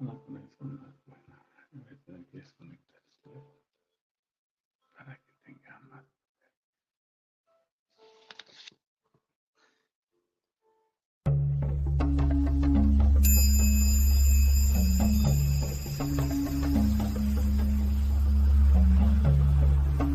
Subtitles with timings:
[0.00, 1.46] una conexión más buena.
[1.72, 3.60] Voy a tener que desconectar esto
[4.96, 6.04] para que tenga más.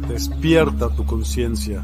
[0.09, 1.83] Despierta tu conciencia.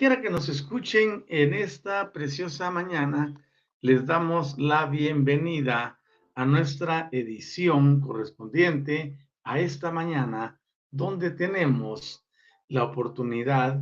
[0.00, 3.38] Quiera que nos escuchen en esta preciosa mañana,
[3.82, 6.00] les damos la bienvenida
[6.34, 10.58] a nuestra edición correspondiente a esta mañana,
[10.90, 12.24] donde tenemos
[12.68, 13.78] la oportunidad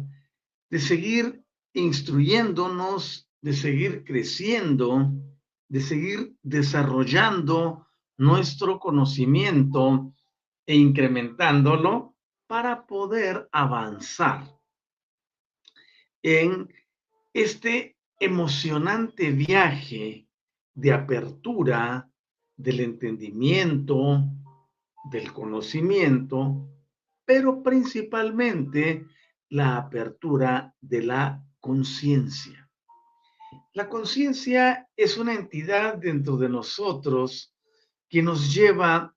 [0.68, 5.12] de seguir instruyéndonos, de seguir creciendo,
[5.68, 7.86] de seguir desarrollando
[8.16, 10.12] nuestro conocimiento
[10.66, 12.16] e incrementándolo
[12.48, 14.57] para poder avanzar
[16.22, 16.72] en
[17.32, 20.26] este emocionante viaje
[20.74, 22.10] de apertura
[22.56, 24.24] del entendimiento,
[25.10, 26.68] del conocimiento,
[27.24, 29.06] pero principalmente
[29.50, 32.68] la apertura de la conciencia.
[33.72, 37.54] La conciencia es una entidad dentro de nosotros
[38.08, 39.14] que nos lleva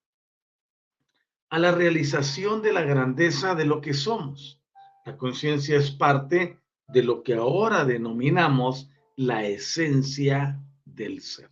[1.49, 4.61] a la realización de la grandeza de lo que somos.
[5.05, 6.60] La conciencia es parte
[6.91, 11.49] de lo que ahora denominamos la esencia del ser.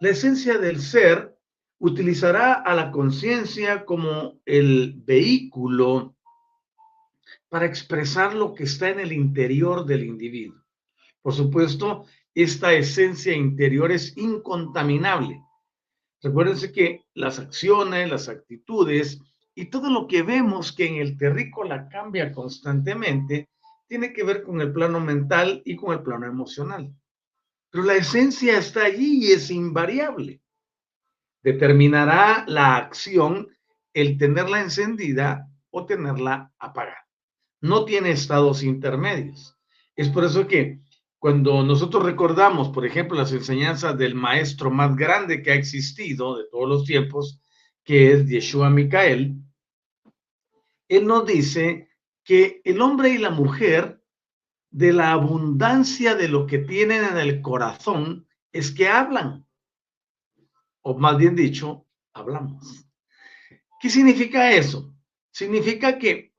[0.00, 1.38] La esencia del ser
[1.78, 6.16] utilizará a la conciencia como el vehículo
[7.48, 10.62] para expresar lo que está en el interior del individuo.
[11.22, 15.42] Por supuesto, esta esencia interior es incontaminable.
[16.22, 19.20] Recuérdense que las acciones, las actitudes
[19.54, 23.48] y todo lo que vemos que en el terrícola cambia constantemente,
[23.90, 26.94] tiene que ver con el plano mental y con el plano emocional.
[27.70, 30.40] Pero la esencia está allí y es invariable.
[31.42, 33.48] Determinará la acción
[33.92, 37.04] el tenerla encendida o tenerla apagada.
[37.60, 39.58] No tiene estados intermedios.
[39.96, 40.78] Es por eso que
[41.18, 46.44] cuando nosotros recordamos, por ejemplo, las enseñanzas del maestro más grande que ha existido de
[46.48, 47.40] todos los tiempos,
[47.82, 49.34] que es Yeshua Micael,
[50.86, 51.89] él nos dice
[52.24, 54.02] que el hombre y la mujer,
[54.70, 59.46] de la abundancia de lo que tienen en el corazón, es que hablan.
[60.82, 62.86] O más bien dicho, hablamos.
[63.80, 64.94] ¿Qué significa eso?
[65.30, 66.32] Significa que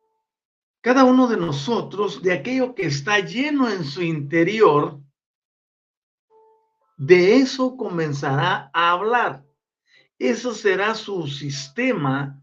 [0.82, 5.02] cada uno de nosotros, de aquello que está lleno en su interior,
[6.98, 9.46] de eso comenzará a hablar.
[10.18, 12.40] Eso será su sistema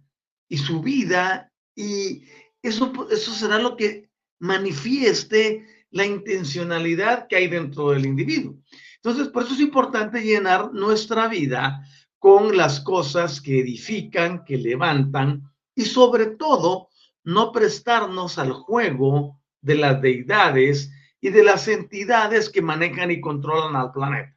[0.48, 2.24] y su vida Y
[2.68, 8.56] eso, eso será lo que manifieste la intencionalidad que hay dentro del individuo.
[8.96, 11.82] Entonces, por eso es importante llenar nuestra vida
[12.18, 15.42] con las cosas que edifican, que levantan
[15.74, 16.88] y sobre todo
[17.24, 23.76] no prestarnos al juego de las deidades y de las entidades que manejan y controlan
[23.76, 24.36] al planeta.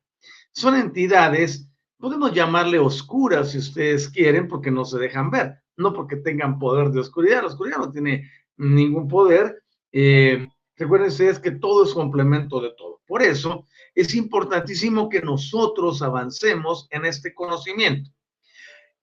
[0.52, 1.68] Son entidades,
[1.98, 6.90] podemos llamarle oscuras si ustedes quieren, porque no se dejan ver, no porque tengan poder
[6.90, 7.42] de oscuridad.
[7.42, 9.64] La oscuridad no tiene ningún poder.
[9.92, 13.02] Eh, recuerden que todo es complemento de todo.
[13.06, 18.10] Por eso es importantísimo que nosotros avancemos en este conocimiento.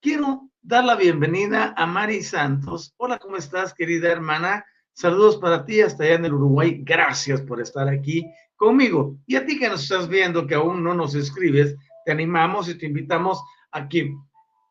[0.01, 2.95] Quiero dar la bienvenida a Mari Santos.
[2.97, 4.65] Hola, ¿cómo estás, querida hermana?
[4.93, 6.81] Saludos para ti hasta allá en el Uruguay.
[6.85, 8.25] Gracias por estar aquí
[8.57, 9.17] conmigo.
[9.27, 12.77] Y a ti que nos estás viendo, que aún no nos escribes, te animamos y
[12.77, 13.43] te invitamos
[13.73, 14.15] a que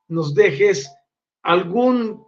[0.08, 0.92] nos dejes
[1.44, 2.24] algún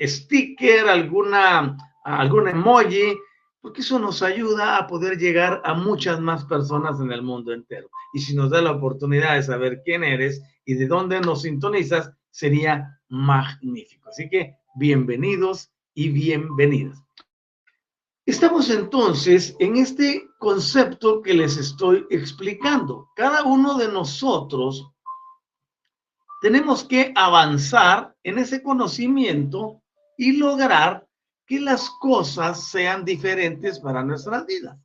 [0.00, 3.16] sticker, alguna, algún emoji,
[3.60, 7.88] porque eso nos ayuda a poder llegar a muchas más personas en el mundo entero.
[8.12, 12.12] Y si nos da la oportunidad de saber quién eres y de dónde nos sintonizas,
[12.30, 14.10] sería magnífico.
[14.10, 17.04] Así que bienvenidos y bienvenidas.
[18.26, 23.08] Estamos entonces en este concepto que les estoy explicando.
[23.14, 24.93] Cada uno de nosotros
[26.44, 29.80] tenemos que avanzar en ese conocimiento
[30.18, 31.08] y lograr
[31.46, 34.78] que las cosas sean diferentes para nuestras vidas.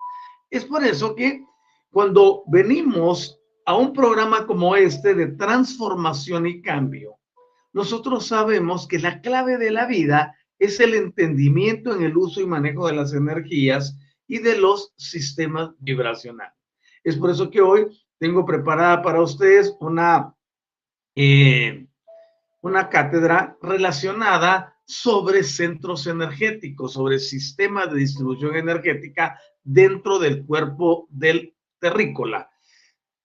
[0.50, 1.44] Es por eso que
[1.92, 7.18] cuando venimos a un programa como este de transformación y cambio,
[7.74, 12.46] nosotros sabemos que la clave de la vida es el entendimiento en el uso y
[12.46, 13.98] manejo de las energías
[14.28, 16.56] y de los sistemas vibracionales.
[17.04, 17.86] Es por eso que hoy
[18.18, 20.34] tengo preparada para ustedes una,
[21.22, 21.86] eh,
[22.62, 31.54] una cátedra relacionada sobre centros energéticos, sobre sistemas de distribución energética dentro del cuerpo del
[31.78, 32.50] terrícola.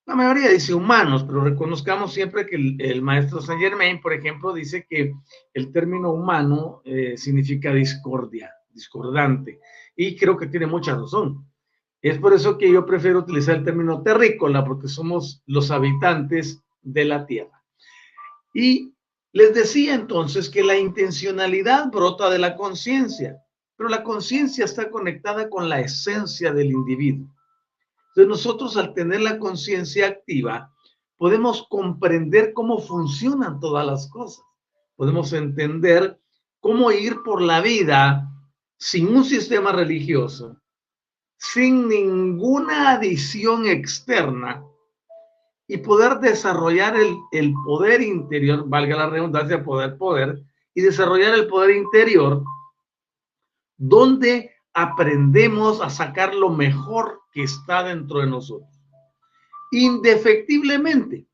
[0.07, 4.85] La mayoría dice humanos, pero reconozcamos siempre que el, maestro Saint Germain, por ejemplo, dice
[4.91, 5.15] que
[5.53, 9.61] el término humano eh, significa discordia, discordante,
[9.95, 11.49] y creo que tiene mucha razón.
[12.03, 17.05] Es por eso que yo prefiero utilizar el término terrícola, porque somos los habitantes de
[17.05, 17.64] la tierra.
[18.55, 18.95] Y
[19.33, 23.37] les decía entonces que la intencionalidad brota de la conciencia,
[23.77, 27.29] pero la conciencia está conectada con la esencia del individuo.
[28.11, 30.73] Entonces nosotros al tener la conciencia activa,
[31.17, 34.45] podemos comprender cómo funcionan todas las cosas.
[34.95, 36.21] Podemos entender
[36.61, 38.31] cómo ir por la vida
[38.79, 40.57] sin un sistema religioso,
[41.37, 44.65] sin ninguna adición externa
[45.67, 50.43] y poder desarrollar el, el, poder interior, valga la redundancia, poder, poder,
[50.75, 52.43] y desarrollar el poder interior,
[53.77, 58.69] donde aprendemos a sacar lo mejor que está dentro de nosotros.
[59.71, 61.27] Indefectiblemente,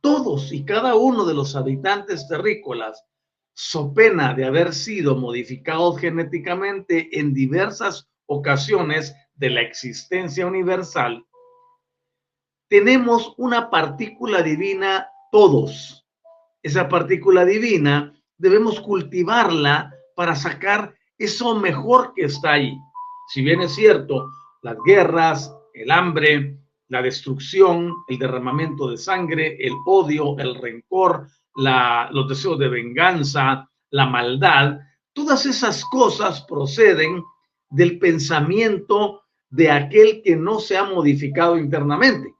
[0.00, 3.04] todos y cada uno de los habitantes terrícolas,
[3.52, 11.24] so pena de haber sido modificados genéticamente en diversas ocasiones de la existencia universal,
[12.68, 16.06] tenemos una partícula divina todos.
[16.62, 22.76] Esa partícula divina debemos cultivarla para sacar eso mejor que está ahí.
[23.28, 24.30] Si bien es cierto,
[24.62, 32.28] las guerras, el hambre, la destrucción, el derramamiento de sangre, el odio, el rencor, los
[32.28, 34.78] deseos de venganza, la maldad,
[35.12, 37.22] todas esas cosas proceden
[37.70, 42.34] del pensamiento de aquel que no se ha modificado internamente.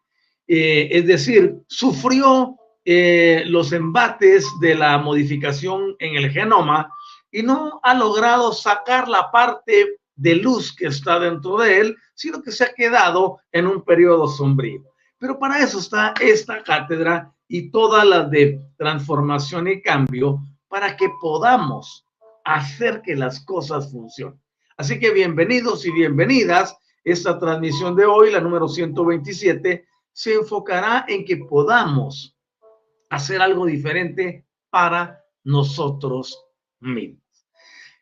[0.49, 6.90] Eh, es decir, sufrió eh, los embates de la modificación en el genoma
[7.31, 12.43] y no ha logrado sacar la parte de luz que está dentro de él, sino
[12.43, 14.83] que se ha quedado en un periodo sombrío.
[15.19, 21.11] Pero para eso está esta cátedra y todas las de transformación y cambio para que
[21.21, 22.07] podamos
[22.45, 24.40] hacer que las cosas funcionen.
[24.78, 26.76] Así que bienvenidos y bienvenidas.
[27.05, 29.87] Esta transmisión de hoy, la número 127,
[30.19, 32.37] se enfocará en que podamos
[33.09, 36.45] hacer algo diferente para nosotros
[36.81, 37.23] mismos.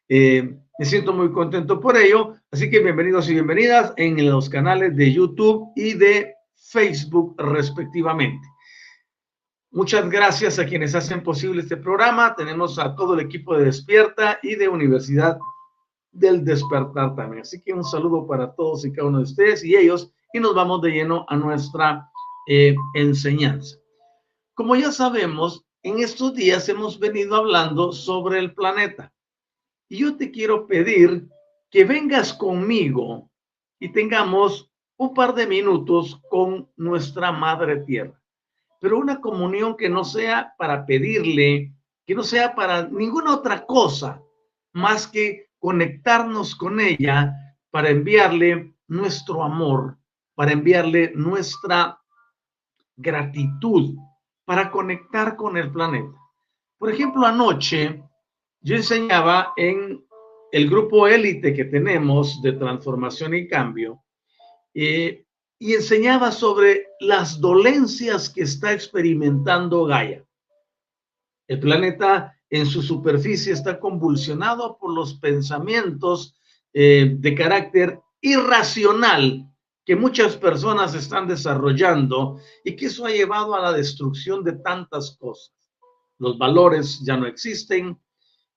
[0.09, 4.97] Eh, me siento muy contento por ello, así que bienvenidos y bienvenidas en los canales
[4.97, 8.49] de YouTube y de Facebook respectivamente.
[9.71, 12.35] Muchas gracias a quienes hacen posible este programa.
[12.35, 15.37] Tenemos a todo el equipo de Despierta y de Universidad
[16.13, 17.43] del Despertar también.
[17.43, 20.55] Así que un saludo para todos y cada uno de ustedes y ellos y nos
[20.55, 22.11] vamos de lleno a nuestra
[22.49, 23.77] eh, enseñanza.
[24.55, 29.13] Como ya sabemos, en estos días hemos venido hablando sobre el planeta
[29.89, 31.29] Y yo te quiero pedir
[31.71, 33.31] que vengas conmigo
[33.79, 38.21] y tengamos un par de minutos con nuestra Madre Tierra.
[38.81, 41.73] Pero una comunión que no sea para pedirle,
[42.07, 44.23] que no sea para ninguna otra cosa
[44.73, 47.35] más que conectarnos con ella
[47.71, 49.99] para enviarle nuestro amor,
[50.37, 51.99] para enviarle nuestra
[52.95, 53.97] gratitud,
[54.45, 56.17] para conectar con el planeta.
[56.79, 58.03] Por ejemplo, anoche
[58.61, 60.05] yo enseñaba en
[60.53, 64.03] el grupo élite que tenemos de transformación y cambio,
[64.75, 65.25] eh,
[65.59, 70.23] y enseñaba sobre las dolencias que está experimentando Gaia.
[71.49, 76.39] El planeta en su superficie está convulsionado por los pensamientos
[76.75, 79.51] eh, de carácter irracional
[79.87, 85.17] que muchas personas están desarrollando y que eso ha llevado a la destrucción de tantas
[85.17, 85.55] cosas.
[86.19, 87.99] Los valores ya no existen,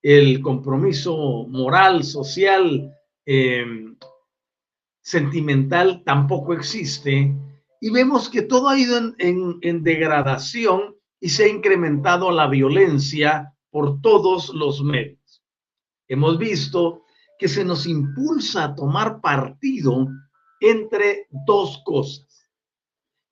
[0.02, 2.92] el compromiso moral, social,
[3.24, 3.64] eh,
[5.00, 7.34] sentimental tampoco existe
[7.80, 14.00] y vemos que todo ha ido en, degradación y se ha incrementado la violencia por
[14.00, 15.42] todos los medios.
[16.08, 17.04] Hemos visto
[17.38, 20.08] que se nos impulsa a tomar partido
[20.60, 22.48] entre dos cosas.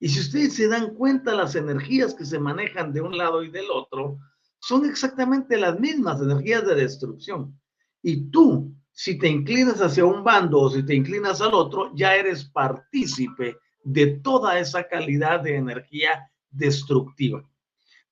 [0.00, 3.50] Y si ustedes se dan cuenta, las energías que se manejan de un lado y
[3.50, 4.18] del otro
[4.60, 7.60] son exactamente las mismas energías de destrucción.
[8.02, 12.14] Y tú, si te inclinas hacia un bando o si te inclinas al otro, ya
[12.14, 17.48] eres partícipe de toda esa calidad de energía destructiva.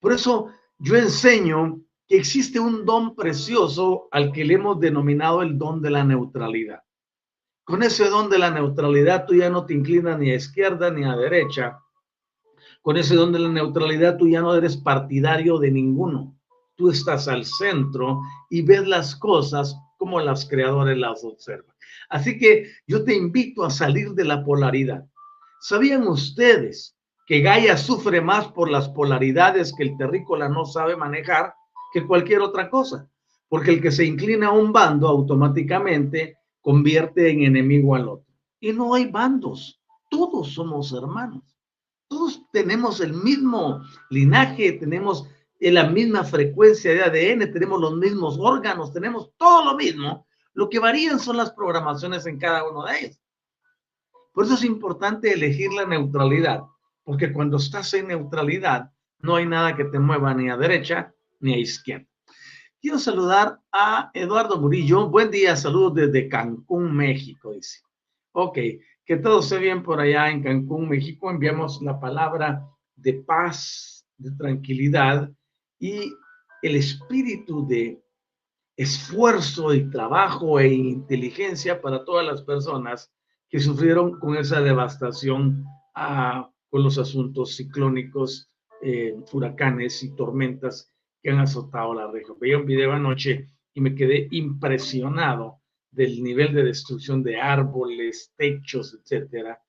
[0.01, 5.59] Por eso yo enseño que existe un don precioso al que le hemos denominado el
[5.59, 6.83] don de la neutralidad.
[7.67, 11.05] Con ese don de la neutralidad tú ya no te inclinas ni a izquierda ni
[11.05, 11.79] a derecha.
[12.81, 16.37] Con ese don de la neutralidad tú ya no eres partidario de ninguno
[16.77, 21.75] tú estás al centro y ves las cosas como las creadores las observan.
[22.11, 25.05] Así que yo te invito a salir de la polaridad.
[25.61, 26.97] ¿Sabían ustedes
[27.27, 31.55] que Gaia sufre más por las polaridades que el terrícola no sabe manejar
[31.93, 33.09] que cualquier otra cosa?
[33.49, 38.27] Porque el que se inclina a un bando automáticamente convierte en enemigo al otro.
[38.59, 39.81] Y no hay bandos,
[40.11, 41.45] todos somos hermanos.
[42.09, 45.29] Todos tenemos el mismo linaje, tenemos
[45.61, 50.27] en la misma frecuencia de ADN, tenemos los mismos órganos, tenemos todo lo mismo.
[50.55, 53.21] Lo que varían son las programaciones en cada uno de ellos.
[54.33, 56.63] Por eso es importante elegir la neutralidad,
[57.05, 61.55] porque cuando estás en neutralidad, no hay nada que te mueva ni a derecha ni
[61.55, 62.09] a izquierda.
[62.87, 65.11] Quiero saludar a Eduardo Murillo.
[65.11, 67.81] Buen día, saludos desde Cancún, México, dice.
[68.31, 68.59] Ok,
[69.05, 71.28] que todo esté bien por allá en Cancún, México.
[71.28, 72.64] Enviamos la palabra
[72.95, 75.28] de paz, de tranquilidad
[75.81, 76.14] y
[76.62, 78.00] el espíritu de
[78.76, 83.12] esfuerzo y trabajo e inteligencia para todas las personas
[83.49, 85.64] que sufrieron con esa devastación
[85.97, 88.49] ah, con los asuntos ciclónicos,
[88.81, 90.93] eh, huracanes y tormentas
[91.30, 92.38] han azotado la región.
[92.40, 98.99] Veía un video anoche y me quedé impresionado del nivel de destrucción de árboles, techos,
[99.00, 99.61] etcétera.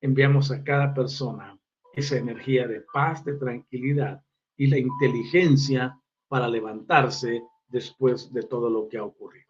[0.00, 1.58] Enviamos a cada persona
[1.94, 4.22] esa energía de paz, de tranquilidad
[4.56, 9.46] y la inteligencia para levantarse después de todo lo que ha ocurrido.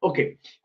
[0.00, 0.18] Ok,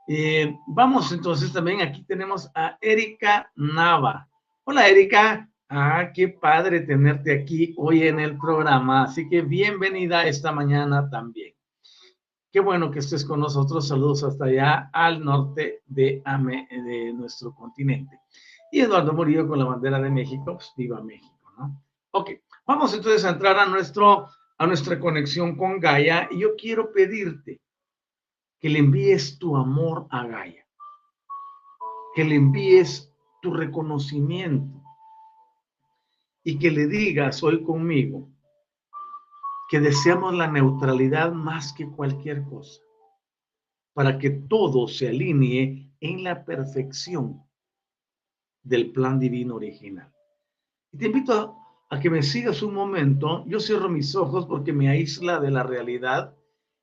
[0.07, 4.29] eh, vamos entonces también, aquí tenemos a Erika Nava.
[4.63, 10.51] Hola Erika, ah, qué padre tenerte aquí hoy en el programa, así que bienvenida esta
[10.51, 11.55] mañana también.
[12.51, 16.21] Qué bueno que estés con nosotros, saludos hasta allá al norte de,
[17.15, 18.19] nuestro continente.
[18.71, 21.81] Y Eduardo Murillo con la bandera de México, pues viva México, ¿no?
[22.11, 22.31] Ok,
[22.65, 27.59] Vamos entonces a entrar a, nuestro, a nuestra conexión con Gaia y yo quiero pedirte
[28.59, 30.65] que le envíes tu amor a Gaia,
[32.15, 33.11] que le envíes
[33.41, 34.80] tu reconocimiento
[36.43, 38.29] y que le digas hoy conmigo
[39.69, 42.81] que deseamos la neutralidad más que cualquier cosa,
[43.93, 47.41] para que todo se alinee en la perfección
[48.63, 50.11] del plan divino original.
[50.91, 51.55] Y te invito
[51.89, 53.45] a que me sigas un momento.
[53.47, 56.35] Yo cierro mis ojos porque me aísla de la realidad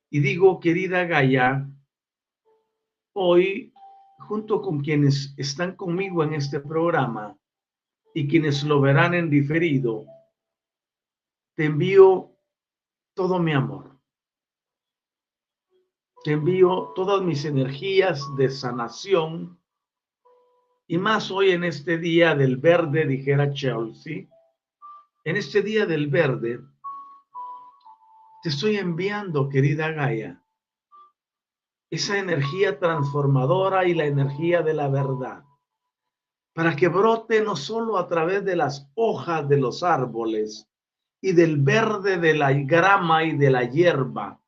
[0.09, 1.69] y digo, querida Gaia,
[3.13, 3.71] hoy,
[4.17, 7.38] junto con quienes están conmigo en este programa
[8.19, 10.05] y quienes lo verán en diferido,
[11.55, 12.35] te envío
[13.13, 13.97] todo mi amor.
[16.25, 19.57] Te envío todas mis energías de sanación
[20.85, 24.27] y más hoy en este día del verde, dijera Chelsea
[25.23, 26.59] en este día del verde,
[28.43, 30.43] te estoy enviando, querida Gaia,
[31.89, 35.45] esa energía transformadora y la energía de la verdad,
[36.59, 40.67] para que brote no solo a través de las hojas de los árboles
[41.21, 44.41] y del verde de la grama y de la hierba,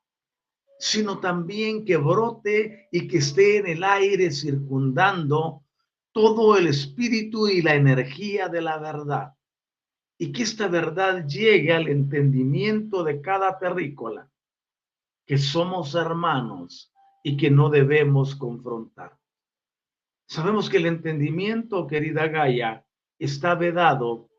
[0.77, 5.63] sino también que brote y que esté en el aire circundando
[6.11, 9.33] todo el espíritu y la energía de la verdad.
[10.17, 14.29] Y que esta verdad llegue al entendimiento de cada terrícola,
[15.25, 16.91] que somos hermanos
[17.23, 19.20] y que no debemos confrontar.
[20.31, 22.85] Sabemos que el entendimiento, querida Gaia,
[23.19, 24.29] está vedado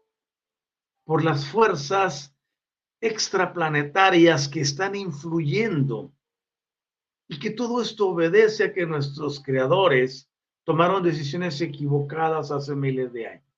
[1.04, 2.34] por las fuerzas
[2.98, 6.14] extraplanetarias que están influyendo
[7.28, 10.30] y que todo esto obedece a que nuestros creadores
[10.64, 13.54] tomaron decisiones equivocadas hace miles de años.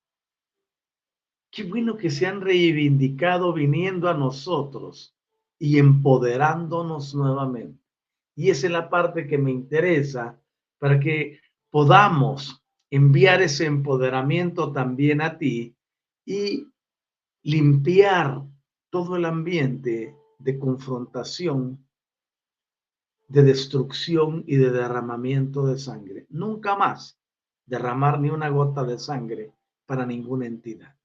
[1.49, 5.15] Qué bueno que se han reivindicado viniendo a nosotros
[5.57, 7.81] y empoderándonos nuevamente.
[8.35, 10.37] Y esa es la parte que me interesa
[10.79, 11.39] para que
[11.75, 15.75] podamos enviar ese empoderamiento también a ti
[16.23, 16.71] y
[17.43, 18.43] limpiar
[18.89, 21.85] todo el ambiente de confrontación,
[23.27, 26.25] de destrucción y de derramamiento de sangre.
[26.29, 27.19] Nunca más
[27.65, 29.51] derramar ni una gota de sangre
[29.85, 30.95] para ninguna entidad.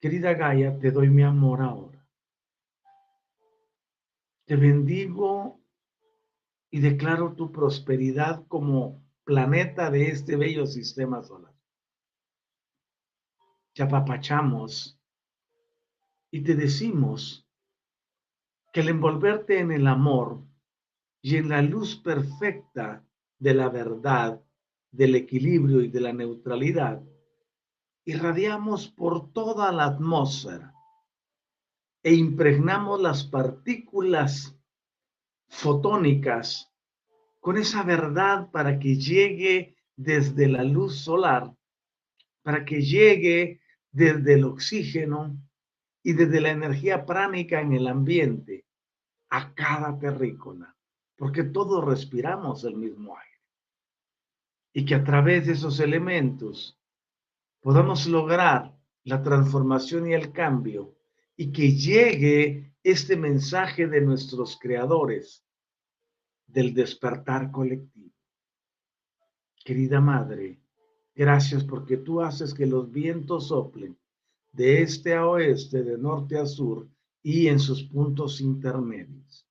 [0.00, 2.02] Querida Gaia, te doy mi amor ahora.
[4.46, 5.59] Te bendigo
[6.70, 11.54] y declaro tu prosperidad como planeta de este bello sistema solar.
[13.74, 15.00] Te apapachamos
[16.30, 17.46] y te decimos
[18.72, 20.44] que al envolverte en el amor
[21.22, 23.04] y en la luz perfecta
[23.38, 24.40] de la verdad,
[24.92, 27.02] del equilibrio y de la neutralidad,
[28.04, 30.74] irradiamos por toda la atmósfera
[32.02, 34.59] e impregnamos las partículas
[35.50, 36.72] fotónicas
[37.40, 41.52] con esa verdad para que llegue desde la luz solar,
[42.42, 45.36] para que llegue desde el oxígeno
[46.02, 48.64] y desde la energía pránica en el ambiente
[49.28, 50.74] a cada terrícola,
[51.16, 53.30] porque todos respiramos el mismo aire.
[54.72, 56.78] Y que a través de esos elementos
[57.60, 58.74] podamos lograr
[59.04, 60.96] la transformación y el cambio
[61.36, 65.44] y que llegue este mensaje de nuestros creadores
[66.52, 68.10] del despertar colectivo.
[69.64, 70.60] Querida Madre,
[71.14, 73.96] gracias porque tú haces que los vientos soplen
[74.52, 76.88] de este a oeste, de norte a sur
[77.22, 79.46] y en sus puntos intermedios.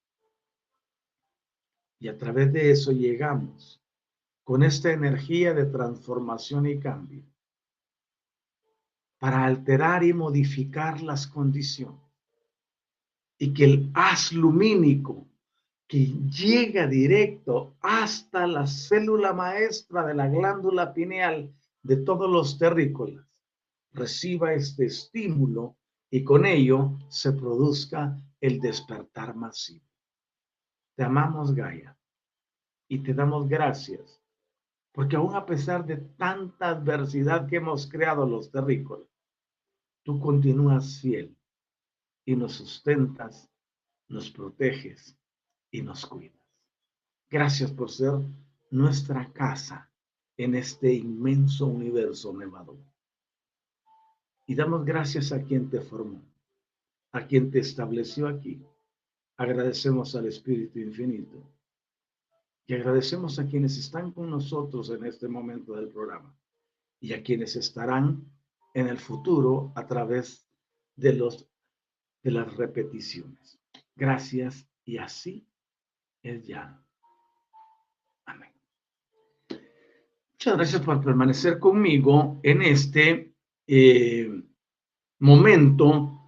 [1.99, 3.81] Y a través de eso llegamos
[4.43, 7.23] con esta energía de transformación y cambio
[9.19, 12.01] para alterar y modificar las condiciones.
[13.37, 15.28] Y que el haz lumínico
[15.89, 23.25] que llega directo hasta la célula maestra de la glándula pineal de todos los terrícolas
[23.91, 25.77] reciba este estímulo
[26.11, 29.85] y con ello se produzca el despertar masivo.
[30.95, 31.97] Te amamos, Gaia,
[32.87, 34.21] y te damos gracias,
[34.91, 39.09] porque aún a pesar de tanta adversidad que hemos creado los terrícolas,
[40.03, 41.35] tú continúas fiel
[42.25, 43.49] y nos sustentas,
[44.07, 45.18] nos proteges
[45.71, 46.39] y nos cuidas.
[47.29, 48.13] Gracias por ser
[48.71, 49.89] nuestra casa
[50.37, 52.79] en este inmenso universo nevador.
[54.47, 56.21] Y damos gracias a quien te formó,
[57.11, 58.63] a quien te estableció aquí.
[59.37, 61.43] Agradecemos al Espíritu Infinito
[62.65, 66.35] y agradecemos a quienes están con nosotros en este momento del programa
[66.99, 68.25] y a quienes estarán
[68.73, 70.47] en el futuro a través
[70.95, 71.47] de, los,
[72.23, 73.59] de las repeticiones.
[73.95, 75.47] Gracias y así
[76.23, 76.81] es ya.
[78.25, 78.51] Amén.
[79.49, 83.33] Muchas gracias por permanecer conmigo en este
[83.67, 84.43] eh,
[85.19, 86.19] momento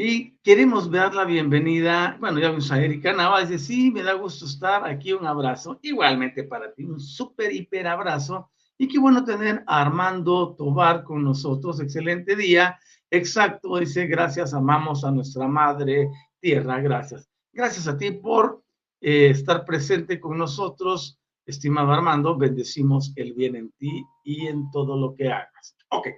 [0.00, 4.12] y queremos dar la bienvenida, bueno, ya vemos a Erika Nava, dice, sí, me da
[4.12, 8.48] gusto estar aquí, un abrazo, igualmente para ti, un súper, hiper abrazo,
[8.78, 12.78] y qué bueno tener a Armando Tobar con nosotros, excelente día,
[13.10, 17.28] exacto, dice, gracias, amamos a nuestra madre tierra, gracias.
[17.52, 18.62] Gracias a ti por
[19.00, 24.96] eh, estar presente con nosotros, estimado Armando, bendecimos el bien en ti y en todo
[24.96, 25.76] lo que hagas.
[25.90, 26.08] Ok.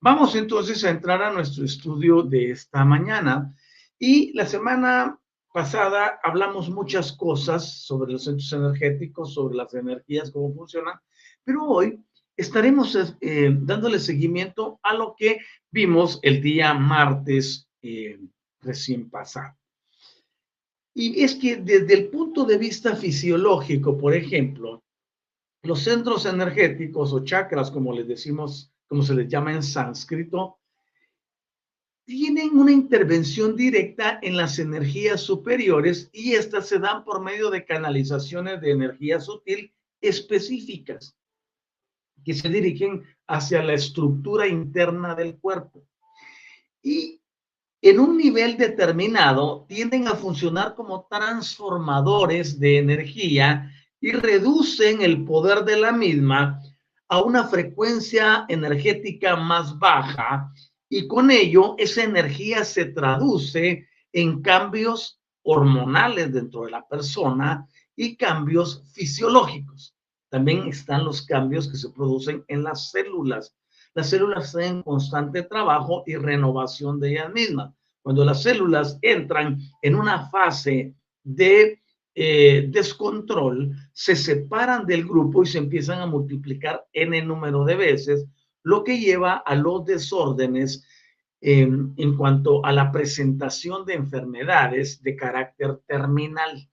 [0.00, 3.54] Vamos entonces a entrar a nuestro estudio de esta mañana.
[3.98, 5.18] Y la semana
[5.52, 11.00] pasada hablamos muchas cosas sobre los centros energéticos, sobre las energías, cómo funcionan,
[11.44, 11.98] pero hoy
[12.36, 18.18] estaremos eh, dándole seguimiento a lo que vimos el día martes eh,
[18.60, 19.56] recién pasado.
[20.98, 24.82] Y es que desde el punto de vista fisiológico, por ejemplo,
[25.62, 30.58] los centros energéticos o chakras, como les decimos, como se les llama en sánscrito,
[32.06, 37.66] tienen una intervención directa en las energías superiores y estas se dan por medio de
[37.66, 41.14] canalizaciones de energía sutil específicas
[42.24, 45.86] que se dirigen hacia la estructura interna del cuerpo.
[46.82, 47.20] Y
[47.82, 55.64] en un nivel determinado tienden a funcionar como transformadores de energía y reducen el poder
[55.64, 56.60] de la misma
[57.08, 60.52] a una frecuencia energética más baja
[60.88, 68.16] y con ello esa energía se traduce en cambios hormonales dentro de la persona y
[68.16, 69.94] cambios fisiológicos.
[70.28, 73.54] También están los cambios que se producen en las células.
[73.96, 77.72] Las células están en constante trabajo y renovación de ellas mismas.
[78.02, 81.80] Cuando las células entran en una fase de
[82.14, 87.74] eh, descontrol, se separan del grupo y se empiezan a multiplicar en el número de
[87.74, 88.26] veces
[88.62, 90.86] lo que lleva a los desórdenes
[91.40, 96.68] em, en cuanto a la presentación de enfermedades de carácter terminal.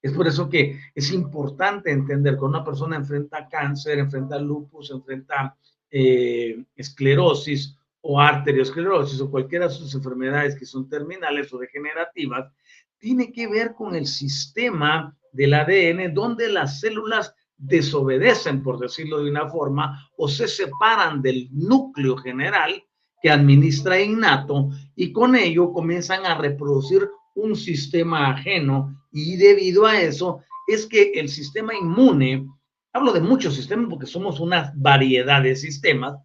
[0.00, 5.56] Es por eso que es importante entender que una persona enfrenta cáncer, enfrenta lupus, enfrenta
[5.90, 12.50] eh, esclerosis o arteriosclerosis o cualquiera de sus enfermedades que son terminales o degenerativas,
[12.98, 19.30] tiene que ver con el sistema del ADN donde las células desobedecen, por decirlo de
[19.30, 22.84] una forma, o se separan del núcleo general
[23.20, 30.00] que administra innato y con ello comienzan a reproducir un sistema ajeno y debido a
[30.00, 32.46] eso es que el sistema inmune,
[32.92, 36.16] hablo de muchos sistemas porque somos una variedad de sistemas,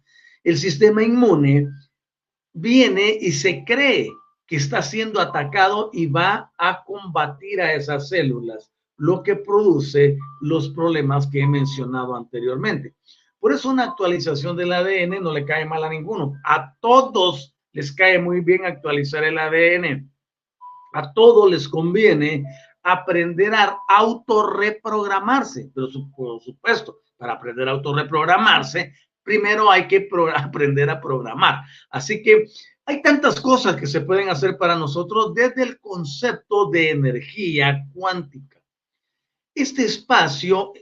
[0.42, 1.68] el sistema inmune
[2.52, 4.10] viene y se cree
[4.46, 10.68] que está siendo atacado y va a combatir a esas células lo que produce los
[10.70, 12.94] problemas que he mencionado anteriormente.
[13.40, 16.34] Por eso una actualización del ADN no le cae mal a ninguno.
[16.44, 20.10] A todos les cae muy bien actualizar el ADN.
[20.94, 22.44] A todos les conviene
[22.84, 25.70] aprender a autorreprogramarse.
[25.74, 31.64] Pero por supuesto, para aprender a autorreprogramarse, primero hay que aprender a programar.
[31.90, 32.46] Así que
[32.86, 38.60] hay tantas cosas que se pueden hacer para nosotros desde el concepto de energía cuántica.
[39.54, 40.72] Este espacio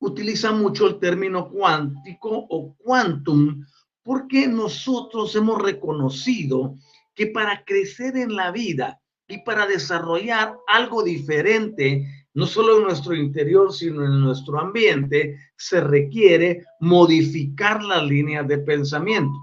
[0.00, 3.64] utiliza mucho el término cuántico o quantum
[4.02, 6.76] porque nosotros hemos reconocido
[7.14, 13.14] que para crecer en la vida y para desarrollar algo diferente, no solo en nuestro
[13.14, 19.34] interior, sino en nuestro ambiente, se requiere modificar las líneas de pensamiento.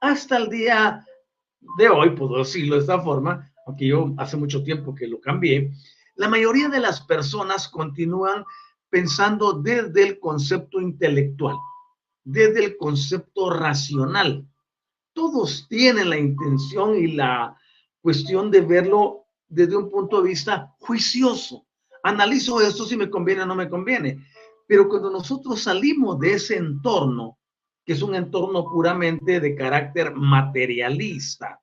[0.00, 1.04] Hasta el día
[1.78, 5.72] de hoy, puedo decirlo de esta forma, aunque yo hace mucho tiempo que lo cambié,
[6.16, 8.44] la mayoría de las personas continúan
[8.90, 11.56] pensando desde el concepto intelectual,
[12.24, 14.46] desde el concepto racional.
[15.14, 17.56] Todos tienen la intención y la
[18.00, 21.66] cuestión de verlo desde un punto de vista juicioso.
[22.02, 24.24] Analizo esto si me conviene o no me conviene.
[24.66, 27.38] Pero cuando nosotros salimos de ese entorno,
[27.84, 31.60] que es un entorno puramente de carácter materialista,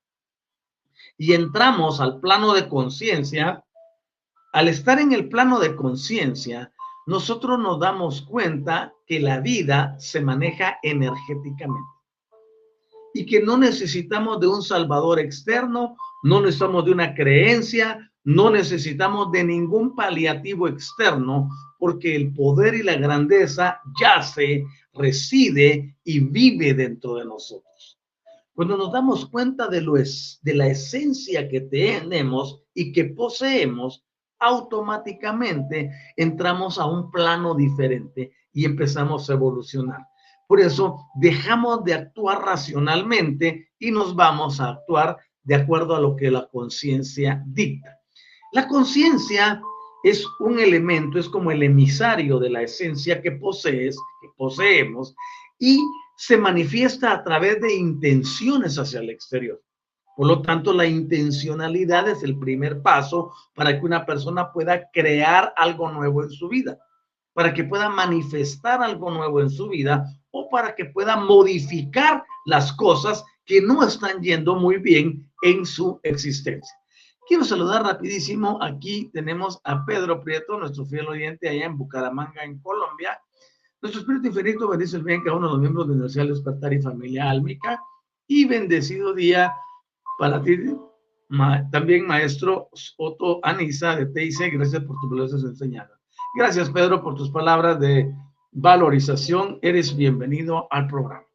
[1.17, 3.63] y entramos al plano de conciencia,
[4.53, 6.71] al estar en el plano de conciencia,
[7.07, 11.97] nosotros nos damos cuenta que la vida se maneja energéticamente
[13.13, 19.31] y que no necesitamos de un salvador externo, no necesitamos de una creencia, no necesitamos
[19.31, 21.49] de ningún paliativo externo,
[21.79, 27.99] porque el poder y la grandeza yace, reside y vive dentro de nosotros.
[28.53, 34.03] Cuando nos damos cuenta de, lo es, de la esencia que tenemos y que poseemos,
[34.39, 40.07] automáticamente entramos a un plano diferente y empezamos a evolucionar.
[40.47, 45.17] Por eso dejamos de actuar racionalmente y nos vamos a actuar
[45.47, 47.97] de acuerdo a lo que la conciencia dicta.
[48.51, 49.61] La conciencia
[50.03, 55.15] es un elemento, es como el emisario de la esencia que posees, que poseemos,
[55.57, 55.79] y
[56.17, 59.63] se manifiesta a través de intenciones hacia el exterior.
[60.17, 65.53] Por lo tanto, la intencionalidad es el primer paso para que una persona pueda crear
[65.55, 66.77] algo nuevo en su vida,
[67.33, 72.73] para que pueda manifestar algo nuevo en su vida o para que pueda modificar las
[72.73, 76.75] cosas que no están yendo muy bien en su existencia.
[77.27, 78.57] Quiero saludar rapidísimo.
[78.63, 83.19] Aquí tenemos a Pedro Prieto, nuestro fiel oyente allá en Bucaramanga, en Colombia.
[83.81, 86.81] Nuestro espíritu infinito bendice el bien cada uno de los miembros de Universidad Despertar y
[86.81, 87.83] Familia Álmica.
[88.27, 89.53] Y bendecido día
[90.17, 90.57] para ti,
[91.71, 95.99] también maestro Otto Anisa de TIC, gracias por tus valiosa enseñanzas.
[96.35, 98.13] Gracias, Pedro, por tus palabras de
[98.51, 99.59] valorización.
[99.61, 101.25] Eres bienvenido al programa.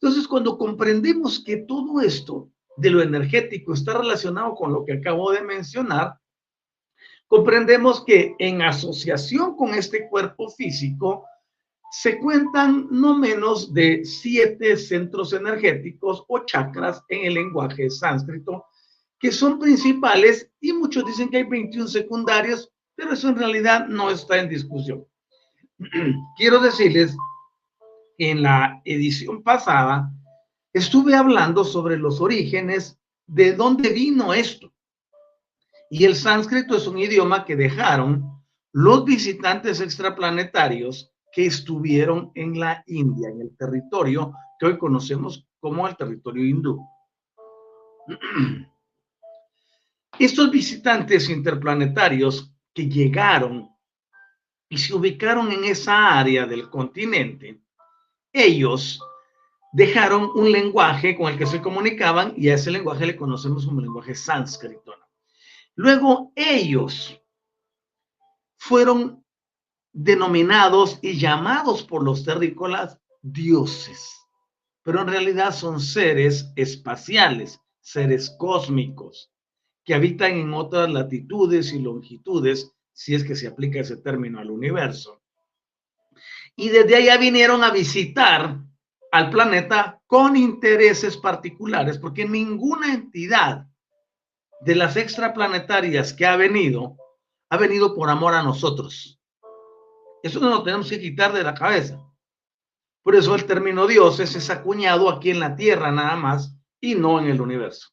[0.00, 5.32] Entonces, cuando comprendemos que todo esto de lo energético está relacionado con lo que acabo
[5.32, 6.14] de mencionar,
[7.26, 11.24] comprendemos que en asociación con este cuerpo físico
[11.90, 18.66] se cuentan no menos de siete centros energéticos o chakras en el lenguaje sánscrito,
[19.18, 24.10] que son principales y muchos dicen que hay 21 secundarios, pero eso en realidad no
[24.10, 25.04] está en discusión.
[26.36, 27.16] Quiero decirles
[28.18, 30.12] en la edición pasada
[30.72, 34.72] estuve hablando sobre los orígenes de dónde vino esto.
[35.90, 42.82] Y el sánscrito es un idioma que dejaron los visitantes extraplanetarios que estuvieron en la
[42.86, 46.84] India, en el territorio que hoy conocemos como el territorio hindú.
[50.18, 53.68] Estos visitantes interplanetarios que llegaron
[54.68, 57.62] y se ubicaron en esa área del continente,
[58.32, 59.00] ellos
[59.72, 63.80] dejaron un lenguaje con el que se comunicaban y a ese lenguaje le conocemos como
[63.80, 64.94] lenguaje sánscrito.
[65.74, 67.20] Luego ellos
[68.56, 69.24] fueron
[69.92, 74.26] denominados y llamados por los terrícolas dioses,
[74.82, 79.30] pero en realidad son seres espaciales, seres cósmicos,
[79.84, 84.50] que habitan en otras latitudes y longitudes, si es que se aplica ese término al
[84.50, 85.22] universo.
[86.56, 88.58] Y desde allá vinieron a visitar
[89.12, 93.66] al planeta con intereses particulares, porque ninguna entidad
[94.60, 96.96] de las extraplanetarias que ha venido,
[97.50, 99.20] ha venido por amor a nosotros.
[100.22, 102.04] Eso no lo tenemos que quitar de la cabeza.
[103.02, 107.20] Por eso el término Dios es acuñado aquí en la Tierra nada más y no
[107.20, 107.88] en el universo.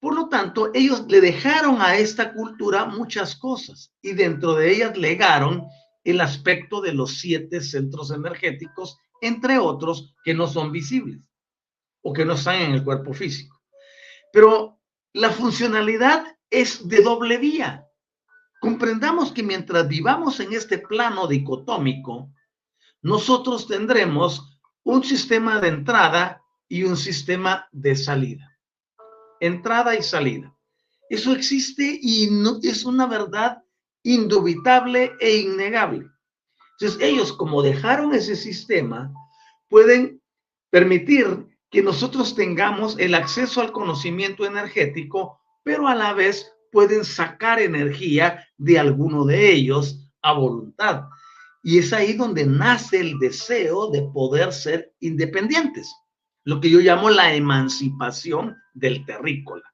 [0.00, 4.98] Por lo tanto, ellos le dejaron a esta cultura muchas cosas y dentro de ellas
[4.98, 5.66] legaron
[6.04, 11.20] el aspecto de los siete centros energéticos, entre otros que no son visibles
[12.02, 13.60] o que no están en el cuerpo físico.
[14.32, 14.80] Pero
[15.12, 17.86] la funcionalidad es de doble vía.
[18.60, 22.30] Comprendamos que mientras vivamos en este plano dicotómico,
[23.02, 28.58] nosotros tendremos un sistema de entrada y un sistema de salida.
[29.40, 30.54] Entrada y salida.
[31.08, 33.62] Eso existe y no, es una verdad
[34.02, 36.10] indubitable e innegable.
[36.78, 39.12] Entonces ellos, como dejaron ese sistema,
[39.68, 40.20] pueden
[40.70, 47.60] permitir que nosotros tengamos el acceso al conocimiento energético, pero a la vez pueden sacar
[47.60, 51.04] energía de alguno de ellos a voluntad.
[51.62, 55.94] Y es ahí donde nace el deseo de poder ser independientes,
[56.44, 59.64] lo que yo llamo la emancipación del terrícola.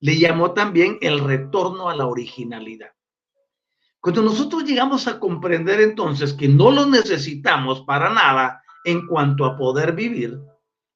[0.00, 2.92] Le llamo también el retorno a la originalidad.
[4.02, 9.56] Cuando nosotros llegamos a comprender entonces que no lo necesitamos para nada en cuanto a
[9.56, 10.40] poder vivir,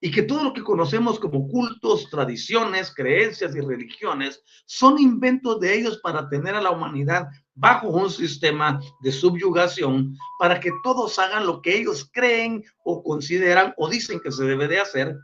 [0.01, 5.79] y que todo lo que conocemos como cultos, tradiciones, creencias y religiones son inventos de
[5.79, 11.47] ellos para tener a la humanidad bajo un sistema de subyugación para que todos hagan
[11.47, 15.17] lo que ellos creen o consideran o dicen que se debe de hacer.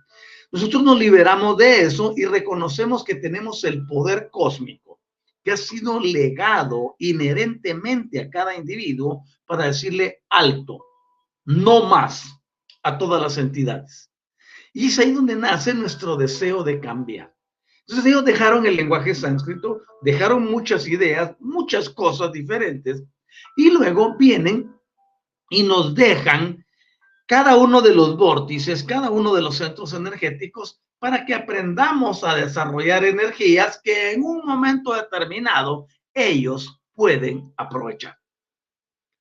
[0.53, 4.82] Nosotros nos liberamos de eso y reconocemos que tenemos el poder cósmico
[5.42, 10.85] que ha sido legado inherentemente a cada individuo para decirle alto,
[11.44, 12.24] no más
[12.83, 14.11] a todas las entidades.
[14.72, 17.35] Y es ahí donde nace nuestro deseo de cambiar.
[17.87, 23.02] Entonces ellos dejaron el lenguaje sánscrito, dejaron muchas ideas, muchas cosas diferentes,
[23.57, 24.72] y luego vienen
[25.50, 26.62] y nos dejan
[27.33, 32.35] cada uno de los vórtices, cada uno de los centros energéticos, para que aprendamos a
[32.35, 38.18] desarrollar energías que en un momento determinado ellos pueden aprovechar.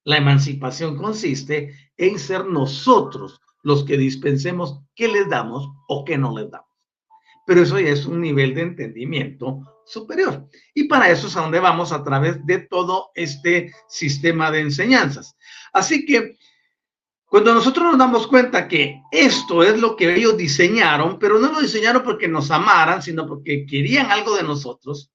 [0.04, 6.38] La emancipación consiste en ser nosotros los que dispensemos qué les damos o qué no
[6.38, 6.68] les damos.
[7.48, 10.50] Pero eso ya es un nivel de entendimiento superior.
[10.74, 15.38] Y para eso es a donde vamos a través de todo este sistema de enseñanzas.
[15.72, 16.36] Así que
[17.32, 21.62] cuando nosotros nos damos cuenta que esto es lo que ellos diseñaron, pero no lo
[21.62, 25.12] diseñaron porque nos amaran, sino porque querían algo de nosotros,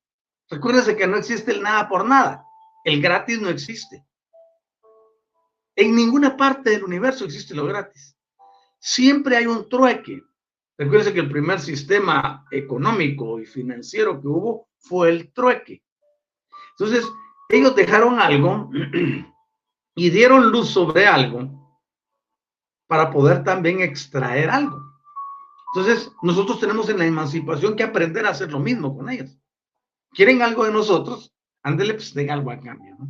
[0.51, 2.43] recuérdense que no existe el nada por nada.
[2.85, 4.05] El gratis no existe.
[5.77, 8.17] En ninguna parte del universo existe lo gratis
[8.87, 10.23] siempre hay un trueque.
[10.79, 15.83] Recuerden que el primer sistema económico y financiero que hubo fue el trueque.
[16.79, 17.05] Entonces,
[17.49, 18.71] ellos dejaron algo
[19.97, 21.66] y dieron luz sobre algo
[22.87, 24.83] para poder también extraer algo.
[25.75, 29.37] Entonces, nosotros tenemos en la emancipación que aprender a hacer lo mismo con ellos.
[30.13, 32.97] quieren algo de nosotros, ándele, pues den algo a cambio.
[32.99, 33.09] ¿no?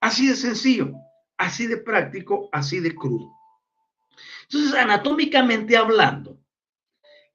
[0.00, 0.92] Así de sencillo,
[1.36, 3.30] así de práctico, así de crudo.
[4.48, 6.40] Entonces, anatómicamente hablando,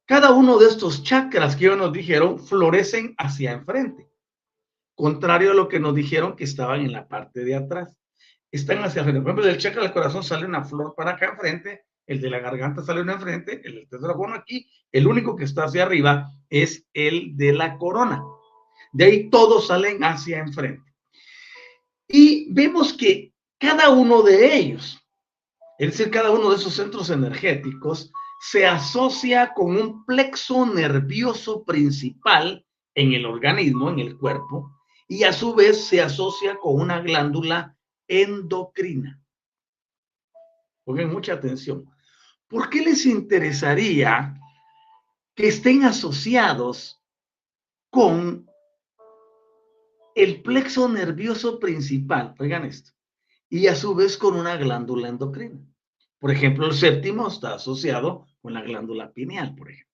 [0.06, 4.10] cada uno de estos chakras que ellos nos dijeron florecen hacia enfrente,
[4.96, 7.96] contrario a lo que nos dijeron que estaban en la parte de atrás.
[8.52, 9.22] Están hacia enfrente.
[9.22, 12.40] Por ejemplo, del chakra del corazón sale una flor para acá enfrente, el de la
[12.40, 16.86] garganta sale una enfrente, el del tetragono aquí, el único que está hacia arriba es
[16.94, 18.22] el de la corona.
[18.92, 20.92] De ahí todos salen hacia enfrente.
[22.08, 25.00] Y vemos que cada uno de ellos,
[25.80, 28.12] es decir, cada uno de esos centros energéticos,
[28.42, 34.76] se asocia con un plexo nervioso principal en el organismo, en el cuerpo,
[35.08, 37.78] y a su vez se asocia con una glándula
[38.12, 39.20] endocrina.
[40.84, 41.90] Pongan mucha atención.
[42.48, 44.38] ¿Por qué les interesaría
[45.34, 47.02] que estén asociados
[47.90, 48.50] con
[50.16, 52.92] el plexo nervioso principal, oigan esto,
[53.50, 55.60] y a su vez con una glándula endocrina.
[56.20, 59.92] Por ejemplo, el séptimo está asociado con la glándula pineal, por ejemplo.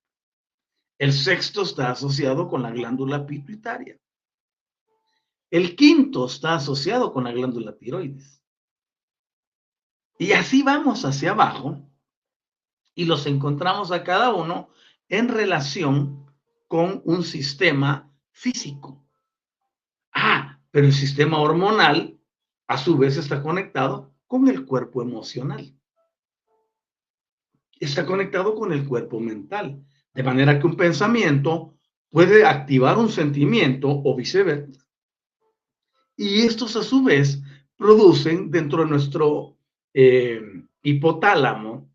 [1.00, 3.98] El sexto está asociado con la glándula pituitaria.
[5.50, 8.44] El quinto está asociado con la glándula tiroides.
[10.20, 11.82] Y así vamos hacia abajo
[12.96, 14.70] y los encontramos a cada uno
[15.08, 16.26] en relación
[16.68, 19.06] con un sistema físico.
[20.12, 22.20] Ah, pero el sistema hormonal
[22.68, 25.74] a su vez está conectado con el cuerpo emocional.
[27.80, 29.86] Está conectado con el cuerpo mental.
[30.14, 31.76] De manera que un pensamiento
[32.10, 34.87] puede activar un sentimiento o viceversa.
[36.18, 37.40] Y estos a su vez
[37.78, 39.56] producen dentro de nuestro
[39.94, 40.42] eh,
[40.82, 41.90] hipotálamo,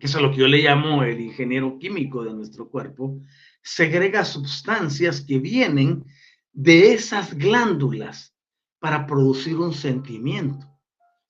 [0.00, 3.20] que es a lo que yo le llamo el ingeniero químico de nuestro cuerpo,
[3.62, 6.04] segrega sustancias que vienen
[6.52, 8.34] de esas glándulas
[8.78, 10.66] para producir un sentimiento,